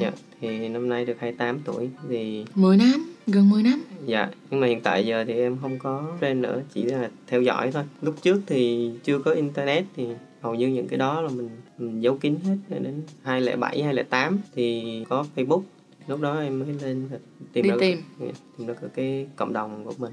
[0.00, 3.82] dạ thì năm nay được 28 tuổi thì 10 năm gần 10 năm.
[4.06, 7.42] Dạ nhưng mà hiện tại giờ thì em không có train nữa chỉ là theo
[7.42, 7.82] dõi thôi.
[8.02, 10.06] Lúc trước thì chưa có internet thì
[10.40, 12.56] hầu như những cái đó là mình, mình giấu kín hết.
[12.68, 15.62] Đến 2007 2008 thì có Facebook.
[16.06, 17.08] Lúc đó em mới lên
[17.52, 17.98] tìm Đi ra tìm.
[18.20, 18.26] Dạ,
[18.58, 20.12] tìm được cái cộng đồng của mình.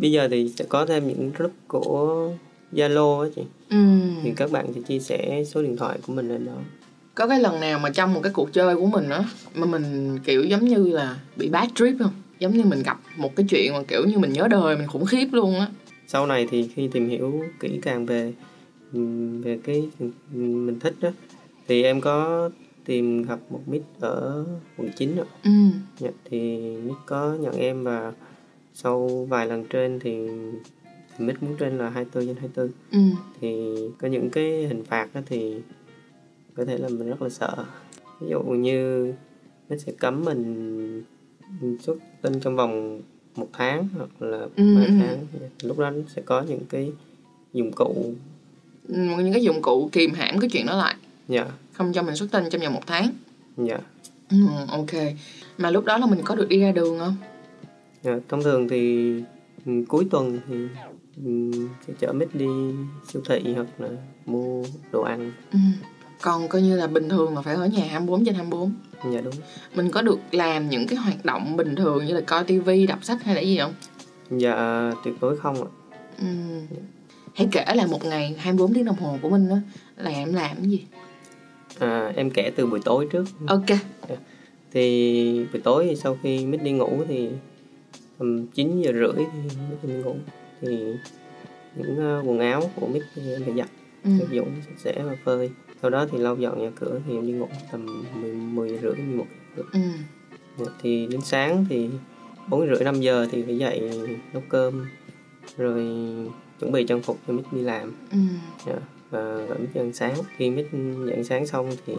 [0.00, 2.30] Bây giờ thì sẽ có thêm những group của
[2.72, 3.76] Zalo á chị ừ.
[4.22, 6.52] thì các bạn sẽ chia sẻ số điện thoại của mình lên đó
[7.14, 10.18] có cái lần nào mà trong một cái cuộc chơi của mình á mà mình
[10.24, 13.72] kiểu giống như là bị bad trip không giống như mình gặp một cái chuyện
[13.72, 15.68] mà kiểu như mình nhớ đời mình khủng khiếp luôn á
[16.06, 18.32] sau này thì khi tìm hiểu kỹ càng về
[19.42, 19.88] về cái
[20.32, 21.10] mình thích đó
[21.68, 22.50] thì em có
[22.84, 24.44] tìm gặp một mít ở
[24.76, 25.26] quận 9 rồi.
[25.44, 25.50] Ừ.
[25.98, 28.12] Dạ, thì mít có nhận em và
[28.74, 30.28] sau vài lần trên thì
[31.18, 32.70] mít muốn trên là 24 trên 24.
[32.92, 32.98] Ừ.
[33.40, 35.54] Thì có những cái hình phạt đó thì
[36.54, 37.64] có thể là mình rất là sợ.
[38.20, 39.12] Ví dụ như
[39.68, 41.02] nó sẽ cấm mình
[41.80, 43.02] xuất tinh trong vòng
[43.36, 44.74] một tháng hoặc là ừ.
[44.74, 44.90] ba ừ.
[45.00, 45.26] tháng
[45.62, 46.92] lúc đó sẽ có những cái
[47.52, 48.14] dụng cụ
[48.88, 50.94] ừ, những cái dụng cụ kìm hãm cái chuyện đó lại
[51.28, 51.54] dạ yeah.
[51.72, 53.10] không cho mình xuất tinh trong vòng một tháng
[53.56, 53.82] dạ yeah.
[54.30, 54.36] ừ,
[54.68, 55.14] ok
[55.58, 57.16] mà lúc đó là mình có được đi ra đường không
[58.02, 59.12] dạ yeah, thông thường thì
[59.66, 60.54] ừ, cuối tuần thì
[61.86, 62.46] sẽ chở mít đi
[63.08, 63.88] siêu thị hoặc là
[64.26, 65.32] mua đồ ăn.
[65.52, 65.58] Ừ
[66.20, 68.72] còn coi như là bình thường là phải ở nhà 24 trên 24
[69.12, 69.34] dạ đúng.
[69.74, 73.04] Mình có được làm những cái hoạt động bình thường như là coi tivi đọc
[73.04, 73.74] sách hay là gì không?
[74.30, 75.68] Dạ tuyệt đối không ạ.
[76.18, 76.26] Ừ.
[77.34, 79.56] hãy kể là một ngày 24 tiếng đồng hồ của mình đó
[79.96, 80.84] là em làm cái gì?
[81.78, 83.24] À, em kể từ buổi tối trước.
[83.46, 83.68] Ok.
[84.08, 84.16] Dạ.
[84.72, 87.28] thì buổi tối thì sau khi mít đi ngủ thì
[88.18, 90.16] tầm 9 giờ rưỡi thì mít đi ngủ
[90.60, 90.94] thì
[91.74, 93.68] những uh, quần áo của mít thì em phải giặt
[94.04, 94.10] ừ.
[94.30, 95.50] dụng sạch sẽ và phơi
[95.82, 98.94] sau đó thì lau dọn nhà cửa thì em đi ngủ tầm 10, 10 rưỡi
[98.94, 99.80] 11 rưỡi ừ.
[100.58, 101.88] Dạ, thì đến sáng thì
[102.48, 103.90] bốn rưỡi năm giờ thì phải dậy
[104.32, 104.86] nấu cơm
[105.56, 105.86] rồi
[106.60, 108.18] chuẩn bị trang phục cho mít đi làm ừ.
[108.18, 108.66] yeah.
[108.66, 110.66] Dạ, và gọi mít ăn sáng khi mít
[111.06, 111.94] dậy sáng xong thì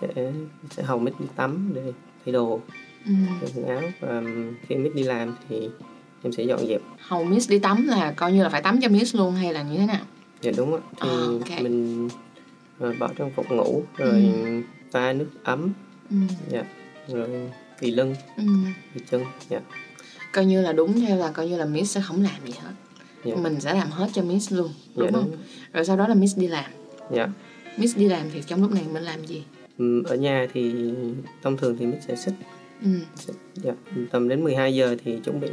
[0.00, 0.32] sẽ
[0.70, 1.92] sẽ hầu mít đi tắm để
[2.24, 2.60] thay đồ
[3.06, 3.12] ừ.
[3.54, 4.22] quần áo và
[4.68, 5.70] khi mít đi làm thì
[6.22, 8.88] em sẽ dọn dẹp hầu miss đi tắm là coi như là phải tắm cho
[8.88, 10.04] miss luôn hay là như thế nào
[10.40, 11.62] dạ đúng á thì oh, okay.
[11.62, 12.08] mình
[12.84, 14.62] uh, bỏ trang phục ngủ rồi ừ.
[14.90, 15.72] pha nước ấm
[16.10, 16.16] ừ.
[16.48, 16.64] dạ
[17.08, 18.44] rồi vì lưng ừ.
[18.94, 19.60] vì chân dạ
[20.32, 22.72] coi như là đúng theo là coi như là miss sẽ không làm gì hết
[23.24, 23.34] dạ.
[23.34, 25.40] mình sẽ làm hết cho miss luôn đúng dạ, không đúng.
[25.72, 26.70] rồi sau đó là miss đi làm
[27.10, 27.28] dạ
[27.76, 29.44] miss đi làm thì trong lúc này mình làm gì
[29.78, 30.92] ừ, ở nhà thì
[31.42, 32.34] thông thường thì miss sẽ xích
[32.84, 32.90] ừ.
[33.54, 33.72] dạ.
[34.10, 35.48] tầm đến 12 giờ thì chuẩn bị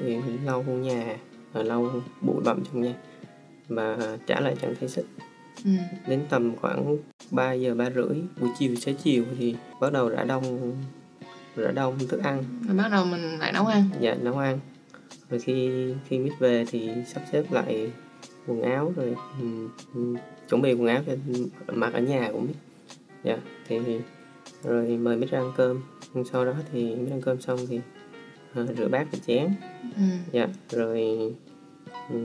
[0.46, 1.18] lau nhà
[1.54, 2.94] và lau bụi bặm trong nhà
[3.68, 5.06] và trả lại trạng thái xích
[5.66, 5.72] ừ.
[6.08, 6.98] đến tầm khoảng
[7.32, 10.74] 3 giờ ba rưỡi buổi chiều xế chiều thì bắt đầu rã đông
[11.56, 14.60] rã đông thức ăn rồi bắt đầu mình lại nấu ăn dạ nấu ăn
[15.30, 15.70] rồi khi
[16.08, 17.92] khi mít về thì sắp xếp lại
[18.48, 20.18] quần áo rồi um,
[20.50, 21.14] chuẩn bị quần áo cho
[21.74, 22.56] mặc ở nhà của mít
[23.24, 23.38] dạ
[23.68, 23.80] thì
[24.64, 25.82] rồi mời mít ra ăn cơm
[26.32, 27.80] sau đó thì mít ăn cơm xong thì
[28.62, 29.54] uh, rửa bát và chén.
[29.96, 30.04] Ừ.
[30.32, 31.18] dạ rồi
[32.10, 32.24] um,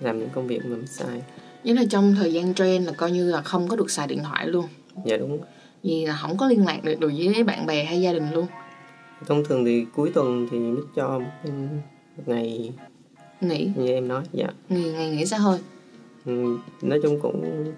[0.00, 1.22] làm những công việc mà mít sai
[1.64, 4.22] Nghĩa là trong thời gian trend là coi như là không có được xài điện
[4.22, 4.66] thoại luôn.
[5.04, 5.40] Dạ đúng.
[5.82, 8.46] Vì là không có liên lạc được, được với bạn bè hay gia đình luôn.
[9.26, 11.52] Thông thường thì cuối tuần thì mít cho một
[12.26, 12.72] ngày
[13.40, 13.70] nghỉ.
[13.76, 14.46] như em nói dạ.
[14.68, 15.58] Nghỉ ngày nghỉ xa hơi.
[16.24, 17.72] Ừ, nói chung cũng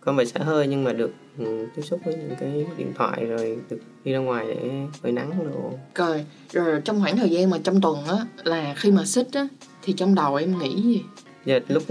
[0.00, 3.24] không phải xa hơi nhưng mà được ừ, tiếp xúc với những cái điện thoại
[3.24, 4.70] rồi được đi ra ngoài để
[5.02, 5.72] phơi nắng đồ.
[5.94, 9.48] Rồi rồi trong khoảng thời gian mà trong tuần á là khi mà xích á
[9.82, 11.02] thì trong đầu em nghĩ gì?
[11.44, 11.82] Dạ lúc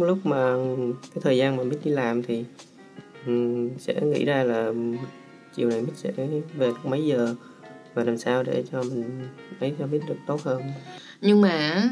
[0.00, 0.54] lúc mà
[1.14, 2.44] cái thời gian mà mít đi làm thì
[3.26, 4.72] um, sẽ nghĩ ra là
[5.54, 6.12] chiều này mít sẽ
[6.56, 7.34] về mấy giờ
[7.94, 9.28] và làm sao để cho mình
[9.60, 10.62] ấy cho biết được tốt hơn.
[11.20, 11.84] Nhưng mà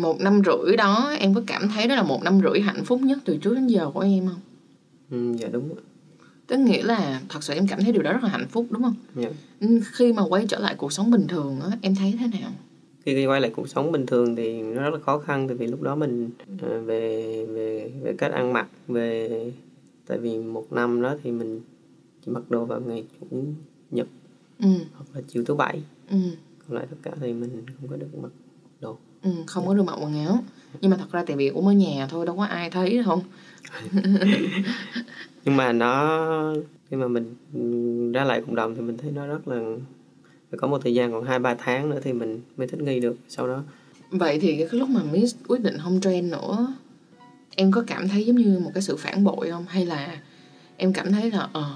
[0.00, 3.00] một năm rưỡi đó em có cảm thấy đó là một năm rưỡi hạnh phúc
[3.02, 4.40] nhất từ trước đến giờ của em không?
[5.10, 5.74] Ừ, dạ đúng
[6.48, 8.82] tức nghĩa là thật sự em cảm thấy điều đó rất là hạnh phúc đúng
[8.82, 9.28] không dạ.
[9.92, 12.50] khi mà quay trở lại cuộc sống bình thường á em thấy thế nào
[13.00, 15.66] khi quay lại cuộc sống bình thường thì nó rất là khó khăn tại vì
[15.66, 19.52] lúc đó mình uh, về về về cách ăn mặc về
[20.06, 21.60] tại vì một năm đó thì mình
[22.26, 23.26] chỉ mặc đồ vào ngày chủ
[23.90, 24.06] nhật
[24.58, 24.68] ừ.
[24.94, 26.16] hoặc là chiều thứ bảy ừ.
[26.68, 28.32] còn lại tất cả thì mình không có được mặc
[28.80, 30.44] đồ ừ, không có được mặc quần áo
[30.80, 33.20] nhưng mà thật ra tại vì cũng ở nhà thôi đâu có ai thấy không
[35.44, 36.54] nhưng mà nó
[36.90, 39.76] khi mà mình ra lại cộng đồng thì mình thấy nó rất là
[40.50, 43.00] phải có một thời gian còn hai ba tháng nữa thì mình mới thích nghi
[43.00, 43.62] được sau đó.
[44.10, 46.74] Vậy thì cái lúc mà Miss quyết định không train nữa
[47.56, 49.64] em có cảm thấy giống như một cái sự phản bội không?
[49.68, 50.20] Hay là
[50.76, 51.74] em cảm thấy là ờ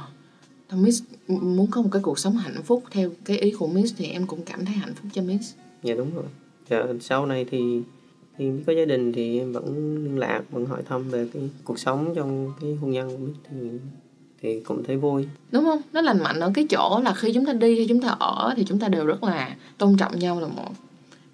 [0.75, 3.95] uh, Miss muốn có một cái cuộc sống hạnh phúc theo cái ý của Miss
[3.97, 5.55] thì em cũng cảm thấy hạnh phúc cho Miss?
[5.83, 6.25] Dạ đúng rồi.
[6.71, 7.83] Dạ, sau này thì
[8.39, 11.79] thì có gia đình thì em vẫn liên lạc vẫn hỏi thăm về cái cuộc
[11.79, 13.57] sống trong cái hôn nhân của Miss thì
[14.43, 15.29] thì cũng thấy vui.
[15.51, 15.81] Đúng không?
[15.93, 18.55] Nó lành mạnh ở cái chỗ là khi chúng ta đi hay chúng ta ở
[18.57, 20.73] thì chúng ta đều rất là tôn trọng nhau là một.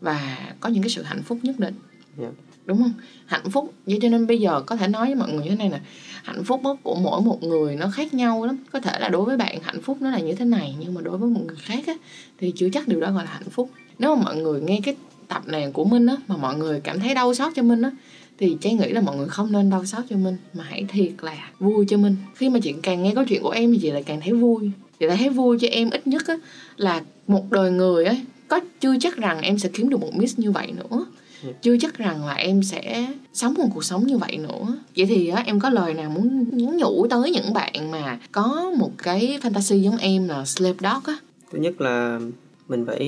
[0.00, 1.74] Và có những cái sự hạnh phúc nhất định.
[2.18, 2.32] Yeah.
[2.36, 2.42] Dạ.
[2.66, 2.92] đúng không?
[3.26, 5.56] Hạnh phúc vậy cho nên bây giờ có thể nói với mọi người như thế
[5.56, 5.80] này nè.
[6.22, 8.56] Hạnh phúc của mỗi một người nó khác nhau lắm.
[8.72, 11.00] Có thể là đối với bạn hạnh phúc nó là như thế này nhưng mà
[11.00, 11.94] đối với một người khác á,
[12.38, 13.70] thì chưa chắc điều đó gọi là hạnh phúc.
[13.98, 14.96] Nếu mà mọi người nghe cái
[15.28, 17.90] tập này của minh á mà mọi người cảm thấy đau xót cho minh á
[18.38, 21.12] thì Trang nghĩ là mọi người không nên đau xót cho Minh mà hãy thiệt
[21.20, 22.16] là vui cho Minh.
[22.34, 24.70] Khi mà chị càng nghe câu chuyện của em thì chị lại càng thấy vui.
[25.00, 26.36] Chị lại thấy vui cho em ít nhất á
[26.76, 28.14] là một đời người á
[28.48, 31.06] có chưa chắc rằng em sẽ kiếm được một miss như vậy nữa.
[31.42, 31.48] Ừ.
[31.62, 34.78] chưa chắc rằng là em sẽ sống một cuộc sống như vậy nữa.
[34.96, 38.72] Vậy thì á em có lời nào muốn nhắn nhủ tới những bạn mà có
[38.78, 41.18] một cái fantasy giống em là slave dog á?
[41.52, 42.20] Thứ nhất là
[42.68, 43.06] mình phải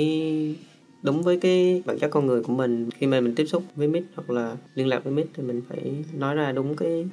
[1.02, 3.88] đúng với cái bản chất con người của mình khi mà mình tiếp xúc với
[3.88, 7.06] mít hoặc là liên lạc với mít thì mình phải nói ra đúng cái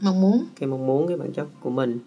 [0.00, 0.44] mong muốn.
[0.60, 1.98] Cái mong muốn cái bản chất của mình.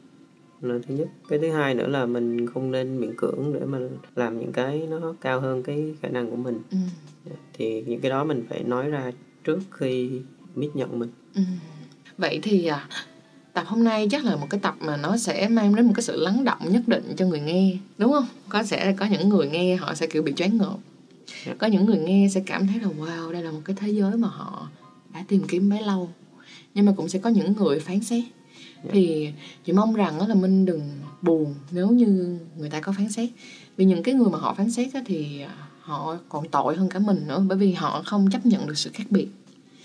[0.61, 1.07] Là thứ nhất.
[1.29, 3.79] Cái thứ hai nữa là mình không nên miễn cưỡng để mà
[4.15, 6.61] làm những cái nó cao hơn cái khả năng của mình.
[6.71, 6.77] Ừ.
[7.53, 9.11] thì những cái đó mình phải nói ra
[9.43, 10.09] trước khi
[10.55, 11.09] mít nhận mình.
[11.35, 11.41] Ừ.
[12.17, 12.87] vậy thì à,
[13.53, 16.03] tập hôm nay chắc là một cái tập mà nó sẽ mang đến một cái
[16.03, 18.25] sự lắng động nhất định cho người nghe đúng không?
[18.49, 20.77] Có sẽ có những người nghe họ sẽ kiểu bị choáng ngợp
[21.57, 24.17] có những người nghe sẽ cảm thấy là wow đây là một cái thế giới
[24.17, 24.69] mà họ
[25.13, 26.09] đã tìm kiếm bấy lâu.
[26.73, 28.23] Nhưng mà cũng sẽ có những người phán xét.
[28.91, 29.31] Thì
[29.65, 30.89] chị mong rằng là minh đừng
[31.21, 33.29] buồn nếu như người ta có phán xét.
[33.77, 35.43] Vì những cái người mà họ phán xét thì
[35.79, 38.89] họ còn tội hơn cả mình nữa bởi vì họ không chấp nhận được sự
[38.93, 39.27] khác biệt.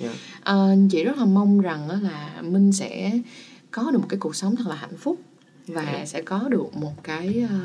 [0.00, 0.14] Yeah.
[0.42, 0.54] à,
[0.90, 3.12] chị rất là mong rằng là minh sẽ
[3.70, 5.20] có được một cái cuộc sống thật là hạnh phúc
[5.66, 6.08] và yeah.
[6.08, 7.56] sẽ có được một cái ờ,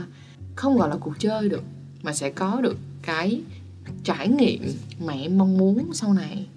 [0.56, 1.64] không gọi là cuộc chơi được
[2.04, 3.42] mà sẽ có được cái
[4.04, 4.62] trải nghiệm
[5.00, 6.48] mà em mong muốn sau này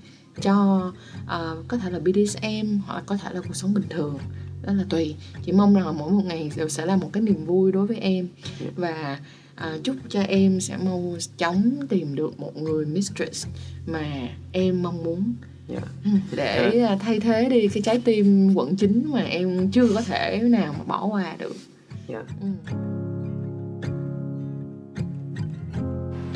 [0.42, 0.86] cho
[1.24, 4.18] uh, có thể là BDSM hoặc là có thể là cuộc sống bình thường
[4.62, 5.14] đó là tùy
[5.44, 7.86] chị mong rằng là mỗi một ngày đều sẽ là một cái niềm vui đối
[7.86, 8.28] với em
[8.76, 9.20] và
[9.54, 13.46] uh, chúc cho em sẽ mau chóng tìm được một người mistress
[13.86, 15.34] mà em mong muốn
[15.68, 15.84] yeah.
[16.04, 16.74] Ừ, để yeah.
[16.74, 16.96] Dạ.
[17.00, 20.84] thay thế đi cái trái tim quận chính mà em chưa có thể nào mà
[20.84, 21.56] bỏ qua được
[22.08, 22.24] yeah.
[22.40, 22.48] Ừ.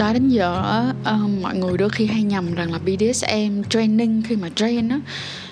[0.03, 0.63] đó đến giờ
[1.01, 5.01] uh, mọi người đôi khi hay nhầm rằng là BDSM training khi mà train á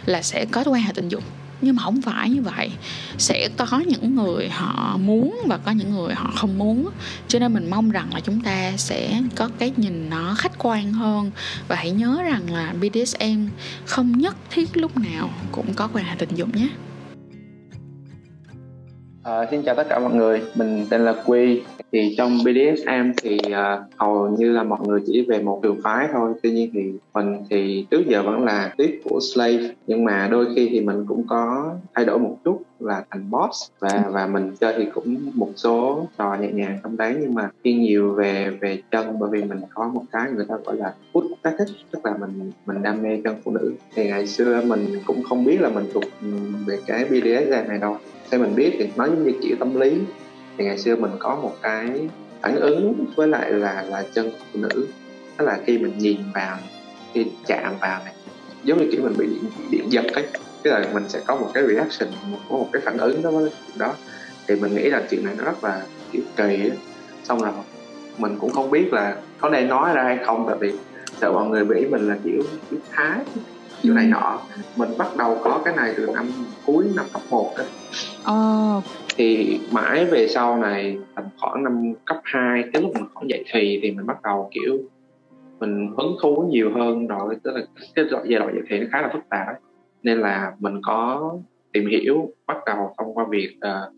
[0.07, 1.23] là sẽ có quan hệ tình dục.
[1.61, 2.71] Nhưng mà không phải như vậy.
[3.19, 6.91] Sẽ có những người họ muốn và có những người họ không muốn
[7.29, 10.93] cho nên mình mong rằng là chúng ta sẽ có cái nhìn nó khách quan
[10.93, 11.31] hơn.
[11.69, 13.47] Và hãy nhớ rằng là BDSM
[13.85, 16.69] không nhất thiết lúc nào cũng có quan hệ tình dục nhé.
[19.23, 21.61] À, xin chào tất cả mọi người, mình tên là Quy.
[21.93, 23.55] Thì trong BDSM thì uh,
[23.97, 26.33] hầu như là mọi người chỉ về một trường phái thôi.
[26.43, 30.47] Tuy nhiên thì mình thì trước giờ vẫn là tiếp của slave, nhưng mà đôi
[30.55, 33.71] khi thì mình cũng có thay đổi một chút là thành boss.
[33.79, 37.17] Và và mình chơi thì cũng một số trò nhẹ nhàng trong đấy.
[37.21, 40.55] Nhưng mà khi nhiều về về chân bởi vì mình có một cái người ta
[40.65, 43.73] gọi là foot fetish tức là mình mình đam mê chân phụ nữ.
[43.95, 46.05] Thì ngày xưa mình cũng không biết là mình thuộc
[46.67, 47.97] về cái BDSM này đâu.
[48.31, 49.93] Theo mình biết thì nó giống như kiểu tâm lý
[50.61, 52.09] thì ngày xưa mình có một cái
[52.43, 54.87] phản ứng với lại là là chân phụ nữ
[55.39, 56.59] đó là khi mình nhìn vào
[57.15, 58.15] khi chạm vào này
[58.65, 60.27] giống như kiểu mình bị điện, điện giật ấy
[60.63, 63.31] tức là mình sẽ có một cái reaction một, có một cái phản ứng đó
[63.31, 63.95] với đó
[64.49, 66.79] thì mình nghĩ là chuyện này nó rất là kiểu kỳ ấy.
[67.25, 67.53] xong rồi
[68.19, 70.73] mình cũng không biết là có nên nói ra hay không tại vì
[71.21, 73.19] sợ mọi người nghĩ mình là kiểu kiểu thái
[73.83, 74.11] kiểu này ừ.
[74.11, 74.39] nọ
[74.77, 76.31] mình bắt đầu có cái này từ năm
[76.67, 77.65] cuối năm cấp 1 đó
[78.33, 78.85] oh
[79.21, 83.45] thì mãi về sau này tầm khoảng năm cấp 2 cái lúc mình khoảng dậy
[83.53, 84.79] thì thì mình bắt đầu kiểu
[85.59, 87.61] mình hứng thú nhiều hơn rồi tức là
[87.95, 89.47] cái giai đoạn dậy thì nó khá là phức tạp.
[90.03, 91.33] Nên là mình có
[91.73, 93.95] tìm hiểu bắt đầu thông qua việc uh,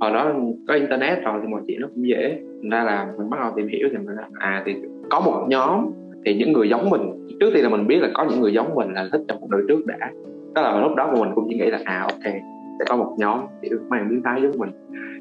[0.00, 0.32] hồi đó
[0.68, 2.40] có internet rồi thì mọi chuyện nó cũng dễ.
[2.62, 4.74] Thành ra là mình bắt đầu tìm hiểu thì mình à thì
[5.10, 5.86] có một nhóm
[6.24, 8.74] thì những người giống mình trước tiên là mình biết là có những người giống
[8.74, 10.10] mình là thích trong một đời trước đã.
[10.54, 12.34] Tức là lúc đó mình cũng chỉ nghĩ là à ok
[12.80, 14.70] sẽ có một nhóm kiểu mang biến thái giống mình.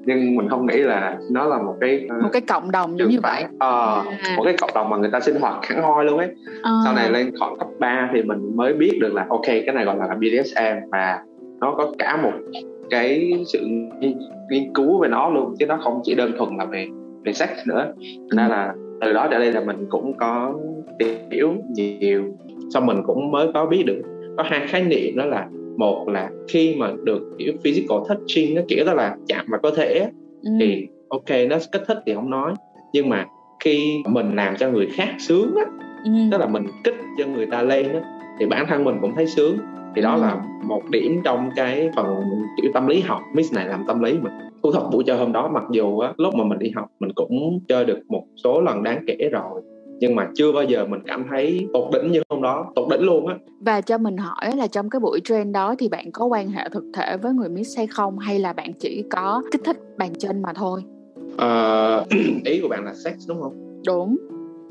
[0.06, 3.10] Nhưng mình không nghĩ là nó là một cái uh, một cái cộng đồng giống
[3.10, 3.46] như vậy.
[3.60, 4.36] ờ à.
[4.38, 6.28] một cái cộng đồng mà người ta sinh hoạt hẳn hoi luôn ấy.
[6.64, 6.72] À.
[6.84, 9.86] sau này lên khoảng cấp 3 thì mình mới biết được là ok cái này
[9.86, 11.20] gọi là BDSM và
[11.60, 12.34] nó có cả một
[12.90, 13.60] cái sự
[14.50, 16.88] nghiên cứu về nó luôn chứ nó không chỉ đơn thuần là về
[17.26, 17.94] về sex nữa.
[18.36, 20.54] Nên là từ đó trở đi là mình cũng có
[21.00, 22.24] tìm hiểu nhiều
[22.70, 24.02] xong mình cũng mới có biết được
[24.38, 25.48] có hai khái niệm đó là
[25.80, 29.72] một là khi mà được kiểu physical touching nó kiểu đó là chạm vào cơ
[29.76, 30.10] thể
[30.44, 30.52] ừ.
[30.60, 32.54] thì ok nó kích thích thì không nói
[32.94, 33.26] nhưng mà
[33.60, 35.66] khi mình làm cho người khác sướng á
[36.04, 36.12] ừ.
[36.32, 38.02] tức là mình kích cho người ta lên á
[38.40, 39.58] thì bản thân mình cũng thấy sướng
[39.96, 40.22] thì đó ừ.
[40.22, 42.06] là một điểm trong cái phần
[42.62, 45.32] kiểu tâm lý học miss này làm tâm lý mình thu thập buổi chơi hôm
[45.32, 48.62] đó mặc dù á lúc mà mình đi học mình cũng chơi được một số
[48.62, 49.62] lần đáng kể rồi
[50.00, 53.02] nhưng mà chưa bao giờ mình cảm thấy tột đỉnh như hôm đó tột đỉnh
[53.02, 53.36] luôn á.
[53.60, 56.70] Và cho mình hỏi là trong cái buổi train đó thì bạn có quan hệ
[56.70, 58.20] thực thể với người miss hay không?
[58.20, 60.82] Hay là bạn chỉ có kích thích bàn chân mà thôi?
[61.34, 62.10] Uh,
[62.46, 63.82] ý của bạn là sex đúng không?
[63.86, 64.18] Đúng.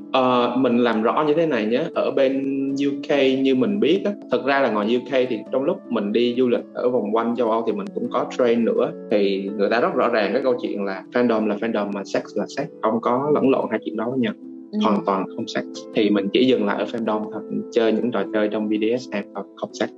[0.08, 1.84] Uh, mình làm rõ như thế này nhé.
[1.94, 5.76] Ở bên UK như mình biết á thật ra là ngoài UK thì trong lúc
[5.88, 8.92] mình đi du lịch ở vòng quanh châu Âu thì mình cũng có train nữa.
[9.10, 12.22] Thì người ta rất rõ ràng cái câu chuyện là fandom là fandom mà sex
[12.34, 14.32] là sex không có lẫn lộn hai chuyện đó với nhau
[14.72, 14.78] ừ.
[14.82, 18.24] hoàn toàn không sex thì mình chỉ dừng lại ở fandom thôi chơi những trò
[18.32, 19.90] chơi trong BDSM thôi không sex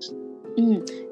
[0.57, 0.63] Ừ.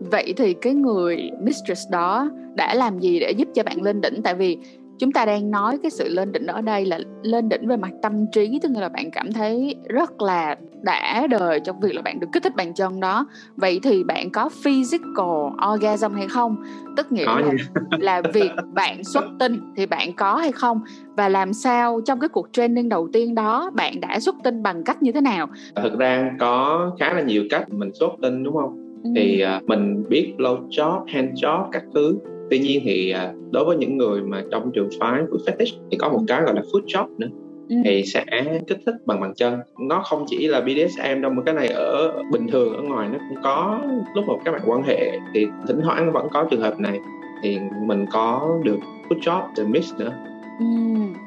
[0.00, 4.22] Vậy thì cái người mistress đó đã làm gì để giúp cho bạn lên đỉnh?
[4.22, 4.58] Tại vì
[4.98, 7.90] chúng ta đang nói cái sự lên đỉnh ở đây là lên đỉnh về mặt
[8.02, 12.20] tâm trí tức là bạn cảm thấy rất là đã đời trong việc là bạn
[12.20, 13.26] được kích thích bàn chân đó.
[13.56, 16.56] Vậy thì bạn có physical orgasm hay không?
[16.96, 17.52] Tức nghĩa là,
[17.98, 20.80] là việc bạn xuất tinh thì bạn có hay không?
[21.16, 24.84] Và làm sao trong cái cuộc training đầu tiên đó bạn đã xuất tinh bằng
[24.84, 25.48] cách như thế nào?
[25.76, 28.84] Thực ra có khá là nhiều cách mình xuất tinh đúng không?
[29.04, 29.10] Ừ.
[29.16, 32.18] thì uh, mình biết blow job hand job các thứ
[32.50, 35.96] tuy nhiên thì à, đối với những người mà trong trường phái food fetish thì
[35.96, 37.28] có một cái gọi là food shop nữa.
[37.68, 37.76] Ừ.
[37.84, 38.24] thì sẽ
[38.66, 39.58] kích thích bằng bàn chân.
[39.88, 43.18] Nó không chỉ là BDSM đâu mà cái này ở bình thường ở ngoài nó
[43.28, 43.80] cũng có
[44.14, 46.98] lúc mà các bạn quan hệ thì thỉnh thoảng vẫn có trường hợp này.
[47.42, 48.78] Thì mình có được
[49.10, 50.12] good job the mix nữa.
[50.58, 50.66] Ừ,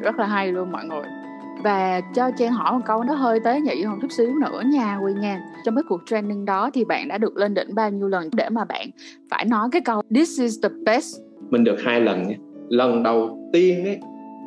[0.02, 1.21] rất là hay luôn mọi người
[1.64, 5.00] và cho Trang hỏi một câu nó hơi tế nhị hơn chút xíu nữa nha,
[5.04, 5.42] Quy nha.
[5.66, 8.50] Trong cái cuộc training đó thì bạn đã được lên đỉnh bao nhiêu lần để
[8.50, 8.90] mà bạn
[9.32, 12.36] phải nói cái câu, This is the best Mình được hai lần nha.
[12.70, 14.00] Lần đầu tiên ấy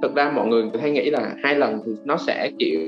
[0.03, 2.81] Thực ra mọi người hay nghĩ là hai lần thì nó sẽ, kiểu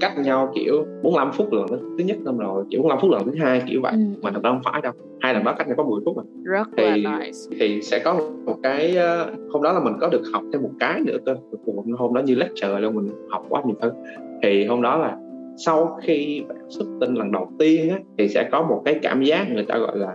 [0.00, 3.32] cách nhau kiểu 45 phút lần thứ nhất năm rồi kiểu 45 phút lần thứ
[3.38, 3.92] hai kiểu vậy.
[3.92, 3.98] Ừ.
[4.22, 6.22] mà thật ra không phải đâu hai lần đó cách nhau có 10 phút mà.
[6.44, 7.56] Rất thì, là nice.
[7.60, 10.72] thì sẽ có một cái ờ, hôm đó là mình có được học thêm một
[10.80, 11.34] cái nữa cơ.
[11.98, 13.90] Hôm đó như lecture luôn mình học quá nhiều thứ.
[14.42, 15.16] Thì hôm đó là
[15.56, 19.22] sau khi bạn xuất tinh lần đầu tiên á, thì sẽ có một cái cảm
[19.22, 20.14] giác người ta gọi là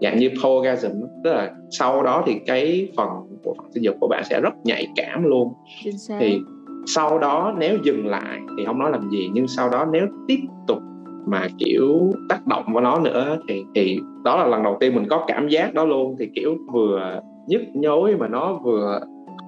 [0.00, 0.92] dạng như orgasm
[1.24, 3.08] tức là sau đó thì cái phần
[3.44, 5.52] của phần sinh dục của bạn sẽ rất nhạy cảm luôn.
[6.20, 6.40] Thì
[6.86, 10.40] sau đó nếu dừng lại thì không nói làm gì nhưng sau đó nếu tiếp
[10.66, 10.78] tục
[11.26, 15.08] mà kiểu tác động vào nó nữa thì thì đó là lần đầu tiên mình
[15.10, 16.16] có cảm giác đó luôn.
[16.18, 19.00] Thì kiểu vừa nhức nhối mà nó vừa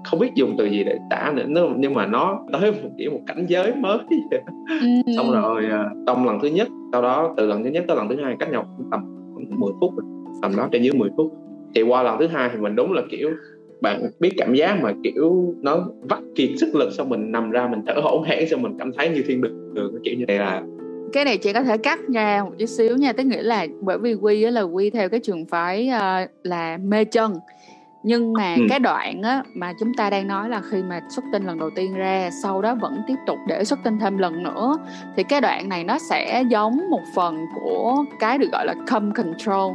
[0.04, 3.20] không biết dùng từ gì để tả nữa nhưng mà nó tới một kiểu một
[3.26, 3.98] cảnh giới mới
[4.80, 5.12] ừ.
[5.16, 8.08] xong rồi à, trong lần thứ nhất sau đó từ lần thứ nhất tới lần
[8.08, 9.00] thứ hai cách nhau tầm
[9.58, 9.94] 10 phút
[10.42, 11.32] tầm đó trên dưới 10 phút.
[11.74, 13.30] Thì qua lần thứ hai thì mình đúng là kiểu
[13.80, 17.68] bạn biết cảm giác mà kiểu nó vắt kiệt sức lực xong mình nằm ra
[17.68, 20.38] mình thở hổn hển xong mình cảm thấy như thiên đường đường kiểu như này
[20.38, 20.62] là
[21.12, 23.98] cái này chị có thể cắt ra một chút xíu nha tức nghĩa là bởi
[23.98, 27.34] vì quy là quy theo cái trường phái uh, là mê chân
[28.06, 28.62] nhưng mà ừ.
[28.68, 31.70] cái đoạn á mà chúng ta đang nói là khi mà xuất tinh lần đầu
[31.76, 34.78] tiên ra sau đó vẫn tiếp tục để xuất tinh thêm lần nữa
[35.16, 39.10] thì cái đoạn này nó sẽ giống một phần của cái được gọi là come
[39.14, 39.72] control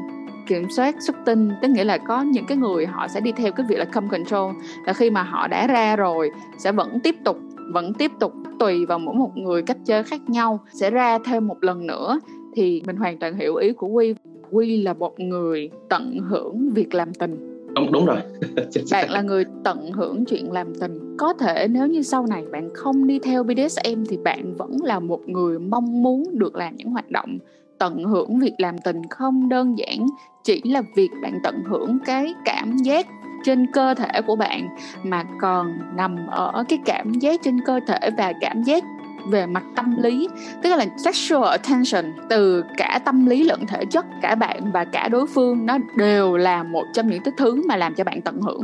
[0.50, 3.52] kiểm soát xuất tinh tức nghĩa là có những cái người họ sẽ đi theo
[3.52, 4.56] cái việc là come control.
[4.86, 7.38] Là khi mà họ đã ra rồi sẽ vẫn tiếp tục
[7.74, 10.60] vẫn tiếp tục tùy vào mỗi một người cách chơi khác nhau.
[10.74, 12.20] Sẽ ra thêm một lần nữa
[12.56, 14.16] thì mình hoàn toàn hiểu ý của quy.
[14.52, 17.66] Quy là một người tận hưởng việc làm tình.
[17.76, 18.18] Đúng đúng rồi.
[18.92, 21.18] Bạn là người tận hưởng chuyện làm tình.
[21.18, 25.00] Có thể nếu như sau này bạn không đi theo BDSM thì bạn vẫn là
[25.00, 27.40] một người mong muốn được làm những hoạt động
[27.80, 30.08] tận hưởng việc làm tình không đơn giản
[30.44, 33.08] chỉ là việc bạn tận hưởng cái cảm giác
[33.44, 34.68] trên cơ thể của bạn
[35.04, 38.84] mà còn nằm ở cái cảm giác trên cơ thể và cảm giác
[39.32, 40.28] về mặt tâm lý
[40.64, 45.08] tức là sexual attention từ cả tâm lý lẫn thể chất cả bạn và cả
[45.08, 48.42] đối phương nó đều là một trong những cái thứ mà làm cho bạn tận
[48.42, 48.62] hưởng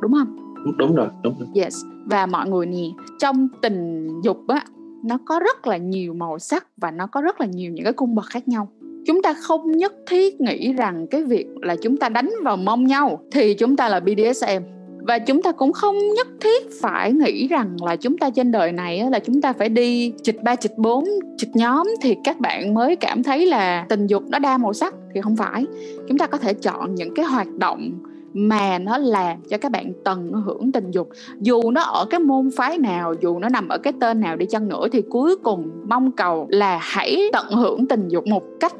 [0.00, 0.36] đúng không?
[0.78, 1.48] Đúng rồi đúng rồi.
[1.54, 2.84] Yes và mọi người nè
[3.18, 4.62] trong tình dục á
[5.04, 7.92] nó có rất là nhiều màu sắc và nó có rất là nhiều những cái
[7.92, 8.68] cung bậc khác nhau.
[9.06, 12.86] Chúng ta không nhất thiết nghĩ rằng cái việc là chúng ta đánh vào mông
[12.86, 14.62] nhau thì chúng ta là BDSM
[15.02, 18.72] và chúng ta cũng không nhất thiết phải nghĩ rằng là chúng ta trên đời
[18.72, 21.04] này là chúng ta phải đi chịch ba, chịch bốn,
[21.36, 24.94] chịch nhóm thì các bạn mới cảm thấy là tình dục nó đa màu sắc.
[25.14, 25.66] Thì không phải.
[26.08, 27.92] Chúng ta có thể chọn những cái hoạt động
[28.34, 31.08] mà nó làm cho các bạn tận hưởng tình dục.
[31.40, 34.46] Dù nó ở cái môn phái nào, dù nó nằm ở cái tên nào đi
[34.46, 38.72] chăng nữa, thì cuối cùng mong cầu là hãy tận hưởng tình dục một cách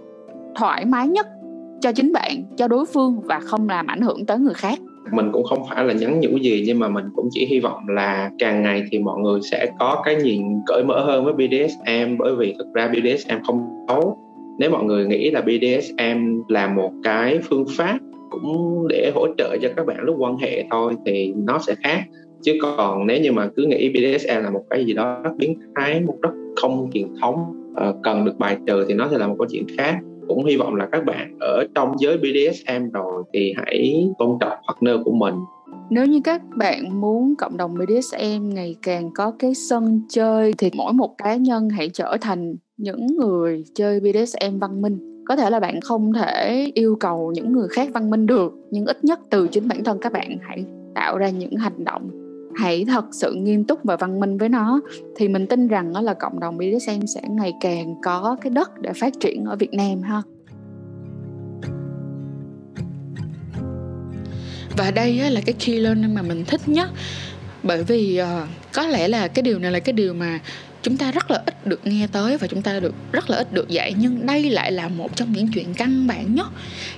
[0.54, 1.26] thoải mái nhất
[1.80, 4.78] cho chính bạn, cho đối phương và không làm ảnh hưởng tới người khác.
[5.12, 7.88] Mình cũng không phải là nhắn nhủ gì, nhưng mà mình cũng chỉ hy vọng
[7.88, 12.16] là càng ngày thì mọi người sẽ có cái nhìn cởi mở hơn với BDSM
[12.18, 14.18] bởi vì thực ra BDSM không xấu.
[14.58, 17.98] Nếu mọi người nghĩ là BDSM là một cái phương pháp
[18.30, 22.04] cũng để hỗ trợ cho các bạn lúc quan hệ thôi thì nó sẽ khác.
[22.42, 25.58] Chứ còn nếu như mà cứ nghĩ BDSM là một cái gì đó rất biến
[25.76, 27.36] thái, một rất không truyền thống
[27.76, 29.98] ờ, cần được bài trừ thì nó sẽ là một câu chuyện khác.
[30.28, 34.58] Cũng hy vọng là các bạn ở trong giới BDSM rồi thì hãy tôn trọng
[34.68, 35.34] partner của mình.
[35.90, 40.70] Nếu như các bạn muốn cộng đồng BDSM ngày càng có cái sân chơi thì
[40.74, 45.50] mỗi một cá nhân hãy trở thành những người chơi BDSM văn minh có thể
[45.50, 49.20] là bạn không thể yêu cầu những người khác văn minh được nhưng ít nhất
[49.30, 50.64] từ chính bản thân các bạn hãy
[50.94, 52.10] tạo ra những hành động.
[52.56, 54.80] Hãy thật sự nghiêm túc và văn minh với nó.
[55.16, 58.80] Thì mình tin rằng đó là cộng đồng BDSM sẽ ngày càng có cái đất
[58.80, 60.22] để phát triển ở Việt Nam ha.
[64.76, 66.88] Và đây là cái key learning mà mình thích nhất.
[67.62, 70.40] Bởi vì uh, có lẽ là cái điều này là cái điều mà
[70.82, 73.52] chúng ta rất là ít được nghe tới và chúng ta được rất là ít
[73.52, 76.48] được dạy nhưng đây lại là một trong những chuyện căn bản nhất.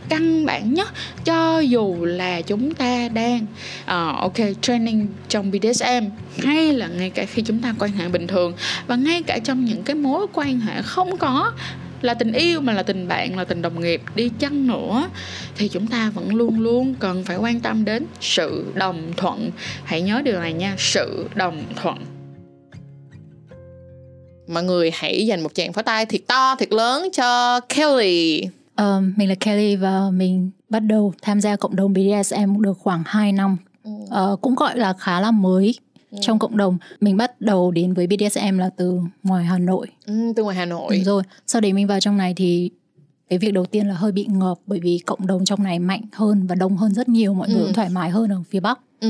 [0.09, 0.89] Căn bản nhất
[1.25, 3.47] cho dù là chúng ta đang
[3.83, 6.05] uh, ok training trong BDSM
[6.45, 8.53] hay là ngay cả khi chúng ta quan hệ bình thường
[8.87, 11.53] và ngay cả trong những cái mối quan hệ không có
[12.03, 15.09] là tình yêu mà là tình bạn là tình đồng nghiệp đi chăng nữa
[15.57, 19.51] thì chúng ta vẫn luôn luôn cần phải quan tâm đến sự đồng thuận.
[19.85, 22.12] Hãy nhớ điều này nha sự đồng thuận
[24.49, 28.43] mọi người hãy dành một tràng pháo tay thiệt to thiệt lớn cho Kelly.
[28.83, 28.87] Uh,
[29.17, 33.33] mình là Kelly và mình bắt đầu tham gia cộng đồng BDSM được khoảng 2
[33.33, 33.57] năm.
[33.89, 35.75] Uh, cũng gọi là khá là mới
[36.11, 36.19] ừ.
[36.21, 36.79] trong cộng đồng.
[37.01, 39.87] Mình bắt đầu đến với BDSM là từ ngoài Hà Nội.
[40.07, 40.97] Ừ, từ ngoài Hà Nội.
[40.97, 41.23] Đúng rồi.
[41.47, 42.71] Sau đấy mình vào trong này thì
[43.29, 46.03] cái việc đầu tiên là hơi bị ngợp bởi vì cộng đồng trong này mạnh
[46.13, 47.35] hơn và đông hơn rất nhiều.
[47.35, 47.55] Mọi ừ.
[47.55, 49.09] người cũng thoải mái hơn ở phía bắc Ừ.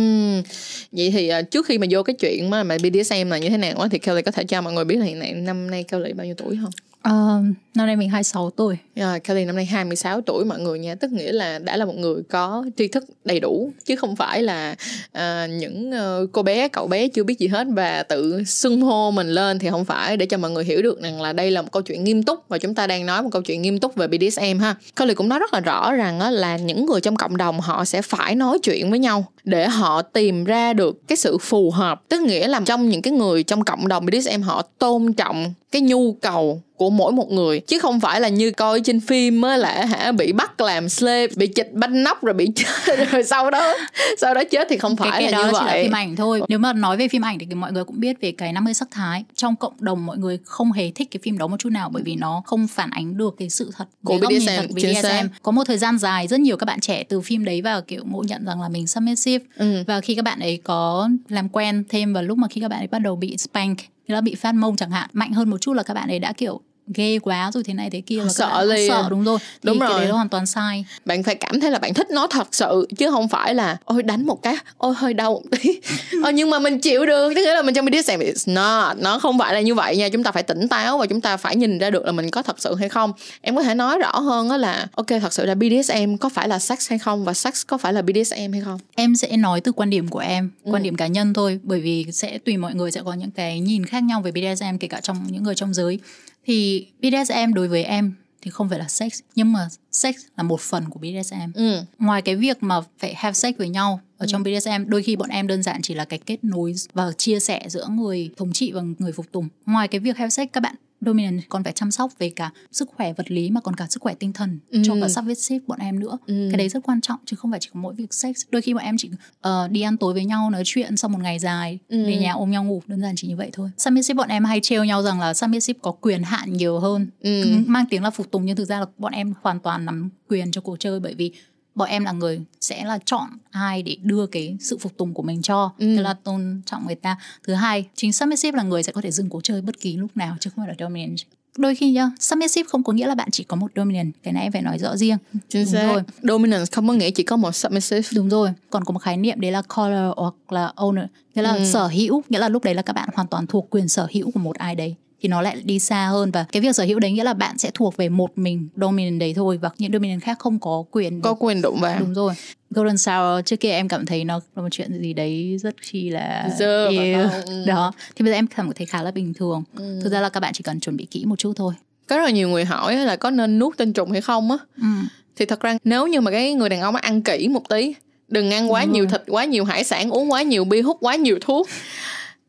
[0.93, 3.57] Vậy thì uh, trước khi mà vô cái chuyện mà, mà BDSM là như thế
[3.57, 6.12] nào thì Kelly có thể cho mọi người biết là hiện nay năm nay Kelly
[6.12, 6.70] bao nhiêu tuổi không?
[7.09, 7.45] Uh,
[7.75, 8.77] năm nay mình 26 tuổi.
[8.95, 10.95] Yeah, Kelly năm nay 26 tuổi mọi người nha.
[10.95, 14.43] Tức nghĩa là đã là một người có tri thức đầy đủ Chứ không phải
[14.43, 14.75] là
[15.19, 19.11] uh, những uh, cô bé, cậu bé chưa biết gì hết Và tự xưng hô
[19.11, 20.17] mình lên thì không phải.
[20.17, 22.49] Để cho mọi người hiểu được rằng là đây là một câu chuyện nghiêm túc
[22.49, 24.75] Và chúng ta đang nói một câu chuyện nghiêm túc về BDSM ha.
[24.97, 27.85] Kelly cũng nói rất là rõ rằng uh, là những người trong cộng đồng họ
[27.85, 32.03] sẽ phải nói chuyện với nhau Để họ tìm ra được cái sự phù hợp.
[32.09, 35.83] Tức nghĩa là trong những cái người trong cộng đồng BDSM họ tôn trọng cái
[35.83, 37.61] nhu cầu của mỗi một người.
[37.61, 41.27] Chứ không phải là như coi trên phim á là hả bị bắt làm slave
[41.37, 43.75] bị chịch banh nóc rồi bị chết rồi sau đó
[44.18, 45.95] sau đó chết thì không phải cái, cái là đó như vậy chỉ là phim
[45.95, 46.43] ảnh thôi.
[46.49, 48.89] Nếu mà nói về phim ảnh thì mọi người cũng biết về cái 50 sắc
[48.91, 49.25] thái.
[49.35, 52.03] Trong cộng đồng mọi người không hề thích cái phim đó một chút nào bởi
[52.03, 55.27] vì nó không phản ánh được cái sự thật của BDSM, thật BDSM.
[55.43, 58.03] có một thời gian dài rất nhiều các bạn trẻ từ phim đấy và kiểu
[58.11, 59.45] ngộ nhận rằng là mình submissive.
[59.57, 59.85] Ừ.
[59.87, 62.81] và khi các bạn ấy có làm quen thêm vào lúc mà khi các bạn
[62.81, 63.79] ấy bắt đầu bị spank
[64.09, 66.19] như là bị phát mông chẳng hạn, mạnh hơn một chút là các bạn ấy
[66.19, 66.61] đã, kiểu
[66.95, 68.89] ghê quá rồi thế này thế kia là sợ liền.
[68.89, 69.39] sợ đúng rồi.
[69.39, 69.99] Thì đúng cái rồi.
[69.99, 70.85] đấy là hoàn toàn sai.
[71.05, 74.03] Bạn phải cảm thấy là bạn thích nó thật sự chứ không phải là ôi
[74.03, 75.80] đánh một cái ôi hơi đau một tí.
[76.24, 79.18] Ờ, nhưng mà mình chịu được tức nghĩa là mình trong BDSM it's not nó
[79.18, 80.09] không phải là như vậy nha.
[80.09, 82.43] Chúng ta phải tỉnh táo và chúng ta phải nhìn ra được là mình có
[82.43, 83.12] thật sự hay không.
[83.41, 86.49] Em có thể nói rõ hơn đó là ok thật sự là BDSM có phải
[86.49, 88.78] là sex hay không và sex có phải là BDSM hay không?
[88.95, 90.85] Em sẽ nói từ quan điểm của em quan ừ.
[90.85, 91.61] điểm cá nhân thôi.
[91.62, 94.76] Bởi vì sẽ tùy mọi người sẽ có những cái nhìn khác nhau về BDSM
[94.80, 95.99] kể cả trong những người trong giới
[96.45, 100.61] thì BDSM đối với em thì không phải là sex nhưng mà sex là một
[100.61, 101.53] phần của BDSM.
[101.55, 101.82] Ừ.
[101.99, 104.29] Ngoài cái việc mà phải have sex với nhau ở ừ.
[104.29, 107.41] trong BDSM đôi khi bọn em đơn giản chỉ là cái kết nối và chia
[107.41, 109.49] sẻ giữa người thống trị và người phục tùng.
[109.66, 110.75] Ngoài cái việc have sex các bạn
[111.07, 114.03] dominant còn phải chăm sóc về cả sức khỏe vật lý mà còn cả sức
[114.03, 114.83] khỏe tinh thần ừ.
[114.85, 116.49] cho cả submissive bọn em nữa ừ.
[116.51, 118.75] cái đấy rất quan trọng chứ không phải chỉ có mỗi việc sex đôi khi
[118.75, 119.11] bọn em chỉ
[119.49, 122.05] uh, đi ăn tối với nhau nói chuyện sau một ngày dài ừ.
[122.07, 124.61] về nhà ôm nhau ngủ đơn giản chỉ như vậy thôi submissive bọn em hay
[124.62, 127.45] trêu nhau rằng là submissive có quyền hạn nhiều hơn ừ.
[127.66, 130.51] mang tiếng là phục tùng nhưng thực ra là bọn em hoàn toàn nắm quyền
[130.51, 131.33] cho cuộc chơi bởi vì
[131.75, 135.23] bọn em là người sẽ là chọn ai để đưa cái sự phục tùng của
[135.23, 135.73] mình cho.
[135.79, 135.95] Ừ.
[135.97, 137.16] tức là tôn trọng người ta.
[137.47, 140.16] Thứ hai chính submissive là người sẽ có thể dừng cuộc chơi bất kỳ lúc
[140.16, 141.18] nào chứ không phải là dominant.
[141.57, 144.12] Đôi khi nhá submissive không có nghĩa là bạn chỉ có một dominant.
[144.23, 145.16] Cái này em phải nói rõ riêng.
[145.49, 145.87] Chính xác.
[145.93, 146.03] rồi.
[146.23, 148.09] Dominant không có nghĩa chỉ có một submissive.
[148.14, 148.51] Đúng rồi.
[148.70, 151.07] Còn có một khái niệm đấy là caller hoặc là owner.
[151.35, 151.64] Nghĩa là ừ.
[151.73, 152.23] sở hữu.
[152.29, 154.57] Nghĩa là lúc đấy là các bạn hoàn toàn thuộc quyền sở hữu của một
[154.57, 157.25] ai đấy thì nó lại đi xa hơn và cái việc sở hữu đấy nghĩa
[157.25, 160.59] là bạn sẽ thuộc về một mình dominant đấy thôi và những dominant khác không
[160.59, 162.35] có quyền có quyền đụng vào đúng rồi
[162.70, 166.11] Golden Shower trước kia em cảm thấy nó là một chuyện gì đấy rất chi
[166.11, 167.18] là dơ yêu.
[167.47, 167.64] Ừ.
[167.66, 170.01] đó thì bây giờ em cảm thấy khá là bình thường ừ.
[170.03, 171.75] thực ra là các bạn chỉ cần chuẩn bị kỹ một chút thôi
[172.09, 174.57] có rất là nhiều người hỏi là có nên nuốt tinh trùng hay không á
[174.77, 174.89] ừ.
[175.37, 177.95] thì thật ra nếu như mà cái người đàn ông ăn kỹ một tí
[178.29, 178.89] đừng ăn quá ừ.
[178.89, 181.68] nhiều thịt quá nhiều hải sản uống quá nhiều bia hút quá nhiều thuốc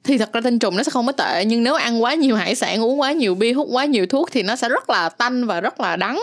[0.03, 2.35] thì thật ra tinh trùng nó sẽ không có tệ nhưng nếu ăn quá nhiều
[2.35, 5.09] hải sản uống quá nhiều bia hút quá nhiều thuốc thì nó sẽ rất là
[5.09, 6.21] tanh và rất là đắng.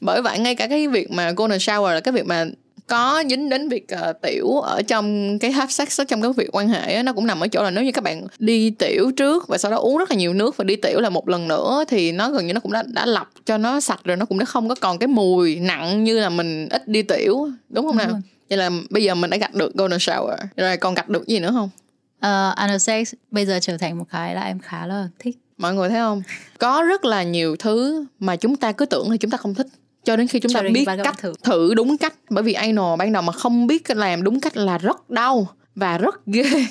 [0.00, 2.44] Bởi vậy ngay cả cái việc mà golden shower là cái việc mà
[2.86, 6.48] có dính đến việc uh, tiểu ở trong cái have sex đó, trong cái việc
[6.52, 9.10] quan hệ đó, nó cũng nằm ở chỗ là nếu như các bạn đi tiểu
[9.16, 11.48] trước và sau đó uống rất là nhiều nước và đi tiểu là một lần
[11.48, 14.24] nữa thì nó gần như nó cũng đã đã lọc cho nó sạch rồi nó
[14.24, 17.86] cũng đã không có còn cái mùi nặng như là mình ít đi tiểu đúng
[17.86, 18.20] không nào?
[18.48, 20.36] vậy là bây giờ mình đã gặt được golden shower.
[20.56, 21.70] Rồi còn gặt được gì nữa không
[22.18, 25.38] uh, anal sex bây giờ trở thành một cái là em khá là thích.
[25.58, 26.22] Mọi người thấy không?
[26.58, 29.66] Có rất là nhiều thứ mà chúng ta cứ tưởng là chúng ta không thích.
[30.04, 31.32] Cho đến khi chúng cho ta biết cách thử.
[31.42, 32.14] thử đúng cách.
[32.30, 35.98] Bởi vì anal ban đầu mà không biết làm đúng cách là rất đau và
[35.98, 36.44] rất ghê.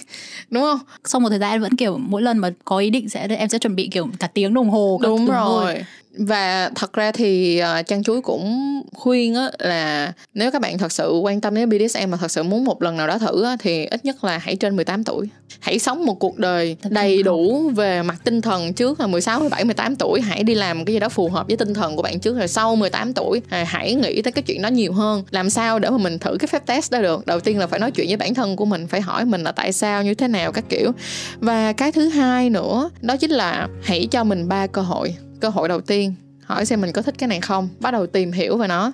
[0.49, 0.79] Đúng không?
[1.05, 3.49] Sau một thời gian em vẫn kiểu mỗi lần mà có ý định sẽ em
[3.49, 5.73] sẽ chuẩn bị kiểu cả tiếng đồng hồ đúng rồi.
[5.73, 5.85] thôi
[6.17, 10.91] và thật ra thì uh, chăn chuối cũng khuyên á là nếu các bạn thật
[10.91, 13.55] sự quan tâm đến BDSM mà thật sự muốn một lần nào đó thử á,
[13.59, 15.29] thì ít nhất là hãy trên 18 tuổi.
[15.59, 19.65] Hãy sống một cuộc đời đầy đủ về mặt tinh thần trước là 16, 17,
[19.65, 20.21] 18 tuổi.
[20.21, 22.47] Hãy đi làm cái gì đó phù hợp với tinh thần của bạn trước rồi
[22.47, 25.23] sau 18 tuổi à, hãy nghĩ tới cái chuyện đó nhiều hơn.
[25.31, 27.25] Làm sao để mà mình thử cái phép test đó được?
[27.25, 29.51] Đầu tiên là phải nói chuyện với bản thân của mình phải hỏi mình là
[29.51, 30.91] tại sao như thế nào các kiểu.
[31.39, 35.49] Và cái thứ hai nữa đó chính là hãy cho mình ba cơ hội cơ
[35.49, 36.13] hội đầu tiên.
[36.43, 37.69] Hỏi xem mình có thích cái này không.
[37.79, 38.91] Bắt đầu tìm hiểu về nó.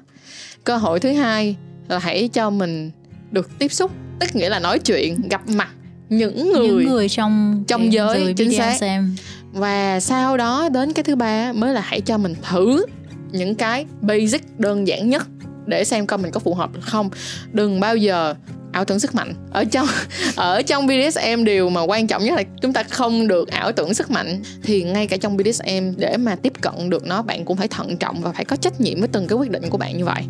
[0.63, 1.55] Cơ hội thứ hai
[1.87, 2.91] là hãy cho mình
[3.31, 5.69] được tiếp xúc tức nghĩa là nói chuyện gặp mặt
[6.09, 8.77] những người những người trong trong giới, giới chính xác.
[8.79, 9.15] xem.
[9.51, 12.85] và sau đó đến cái thứ ba mới là hãy cho mình thử
[13.31, 15.27] những cái basic đơn giản nhất
[15.65, 17.09] để xem coi mình có phù hợp không.
[17.51, 18.35] Đừng bao giờ
[18.74, 19.34] ảo tưởng sức mạnh.
[19.51, 19.88] Ở trong
[20.36, 23.93] ở trong BDSM điều mà quan trọng nhất là chúng ta không được ảo tưởng
[23.93, 24.43] sức mạnh.
[24.63, 27.97] Thì ngay cả trong BDSM để mà tiếp cận được nó, bạn cũng phải thận
[27.97, 30.24] trọng và phải có trách nhiệm với từng cái quyết định của bạn như vậy.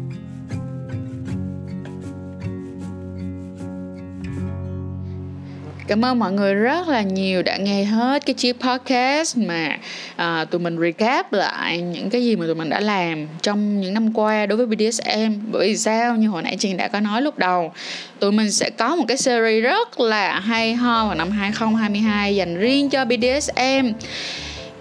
[5.87, 9.77] Cảm ơn mọi người rất là nhiều đã nghe hết cái chiếc podcast mà
[10.15, 13.93] à, tụi mình recap lại những cái gì mà tụi mình đã làm trong những
[13.93, 15.33] năm qua đối với BDSM.
[15.51, 16.15] Bởi vì sao?
[16.15, 17.73] Như hồi nãy Trang đã có nói lúc đầu,
[18.19, 22.57] tụi mình sẽ có một cái series rất là hay ho vào năm 2022 dành
[22.59, 23.87] riêng cho BDSM.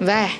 [0.00, 0.30] Và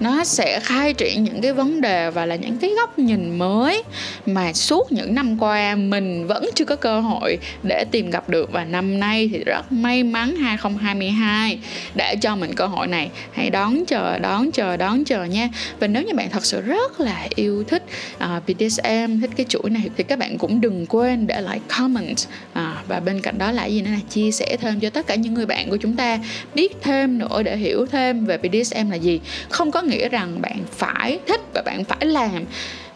[0.00, 3.82] nó sẽ khai triển những cái vấn đề và là những cái góc nhìn mới
[4.26, 8.52] mà suốt những năm qua mình vẫn chưa có cơ hội để tìm gặp được.
[8.52, 11.58] Và năm nay thì rất may mắn 2022
[11.94, 13.10] đã cho mình cơ hội này.
[13.32, 15.48] Hãy đón chờ đón chờ đón chờ nha.
[15.78, 17.82] Và nếu như bạn thật sự rất là yêu thích
[18.18, 21.60] à, uh, BDSM thích cái chuỗi này thì các bạn cũng đừng quên để lại
[21.78, 22.18] comment.
[22.52, 25.14] Uh, và bên cạnh đó là gì nữa là chia sẻ thêm cho tất cả
[25.14, 26.18] những người bạn của chúng ta
[26.54, 29.20] biết thêm nữa để hiểu thêm về BDSM là gì.
[29.48, 32.44] Không có nghĩa rằng bạn phải thích và bạn phải làm.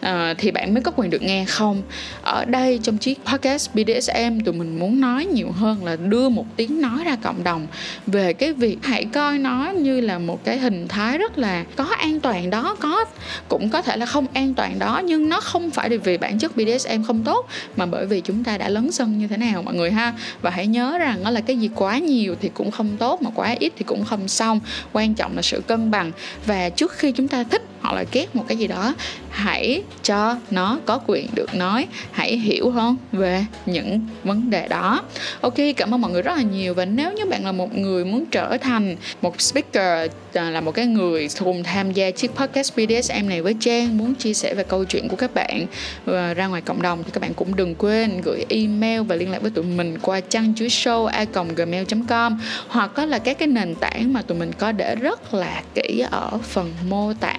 [0.00, 1.82] Ờ, thì bạn mới có quyền được nghe không?
[2.22, 6.46] Ở đây trong chiếc podcast BDSM tụi mình muốn nói nhiều hơn là đưa một
[6.56, 7.66] tiếng nói ra cộng đồng
[8.06, 11.84] về cái việc hãy coi nó như là một cái hình thái rất là có
[11.98, 13.04] an toàn đó, có,
[13.48, 16.56] cũng có thể là không an toàn đó, nhưng nó không phải vì bản chất
[16.56, 17.46] BDSM không tốt,
[17.76, 20.14] mà bởi vì chúng ta đã lấn sân như thế nào, mọi người ha?
[20.42, 23.30] Và hãy nhớ rằng nó là cái gì quá nhiều thì cũng không tốt, mà
[23.34, 24.60] quá ít thì cũng không xong.
[24.92, 26.12] Quan trọng là sự cân bằng.
[26.46, 28.94] Và trước khi chúng ta thích hoặc là ghét một cái gì đó,
[29.30, 35.02] hãy cho nó có quyền được nói, hãy hiểu hơn về những vấn đề đó.
[35.40, 36.74] Ok, cảm ơn mọi người rất là nhiều.
[36.74, 40.72] Và nếu như bạn là một người muốn trở thành một speaker à, là một
[40.72, 44.64] cái người cùng tham gia chiếc podcast BDSM này với Trang, muốn chia sẻ về
[44.64, 45.66] câu chuyện của các bạn
[46.04, 49.30] và ra ngoài cộng đồng, thì các bạn cũng đừng quên gửi email và liên
[49.30, 51.24] lạc với tụi mình qua chăn chuối show a
[51.56, 56.04] gmail.com hoặc là các cái nền tảng mà tụi mình có để rất là kỹ
[56.10, 57.36] ở phần mô tả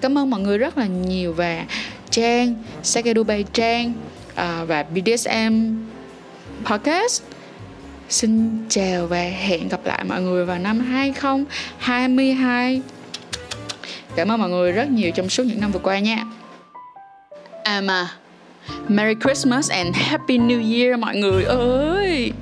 [0.00, 1.64] cảm ơn mọi người rất là nhiều và
[2.10, 3.92] Trang, Sake Dubai Trang
[4.30, 5.76] uh, và BDSM
[6.64, 7.22] Podcast.
[8.08, 12.82] Xin chào và hẹn gặp lại mọi người vào năm 2022
[14.16, 16.24] Cảm ơn mọi người rất nhiều trong suốt những năm vừa qua nha.
[17.64, 18.08] À mà
[18.88, 22.32] Merry Christmas and Happy New Year mọi người ơi.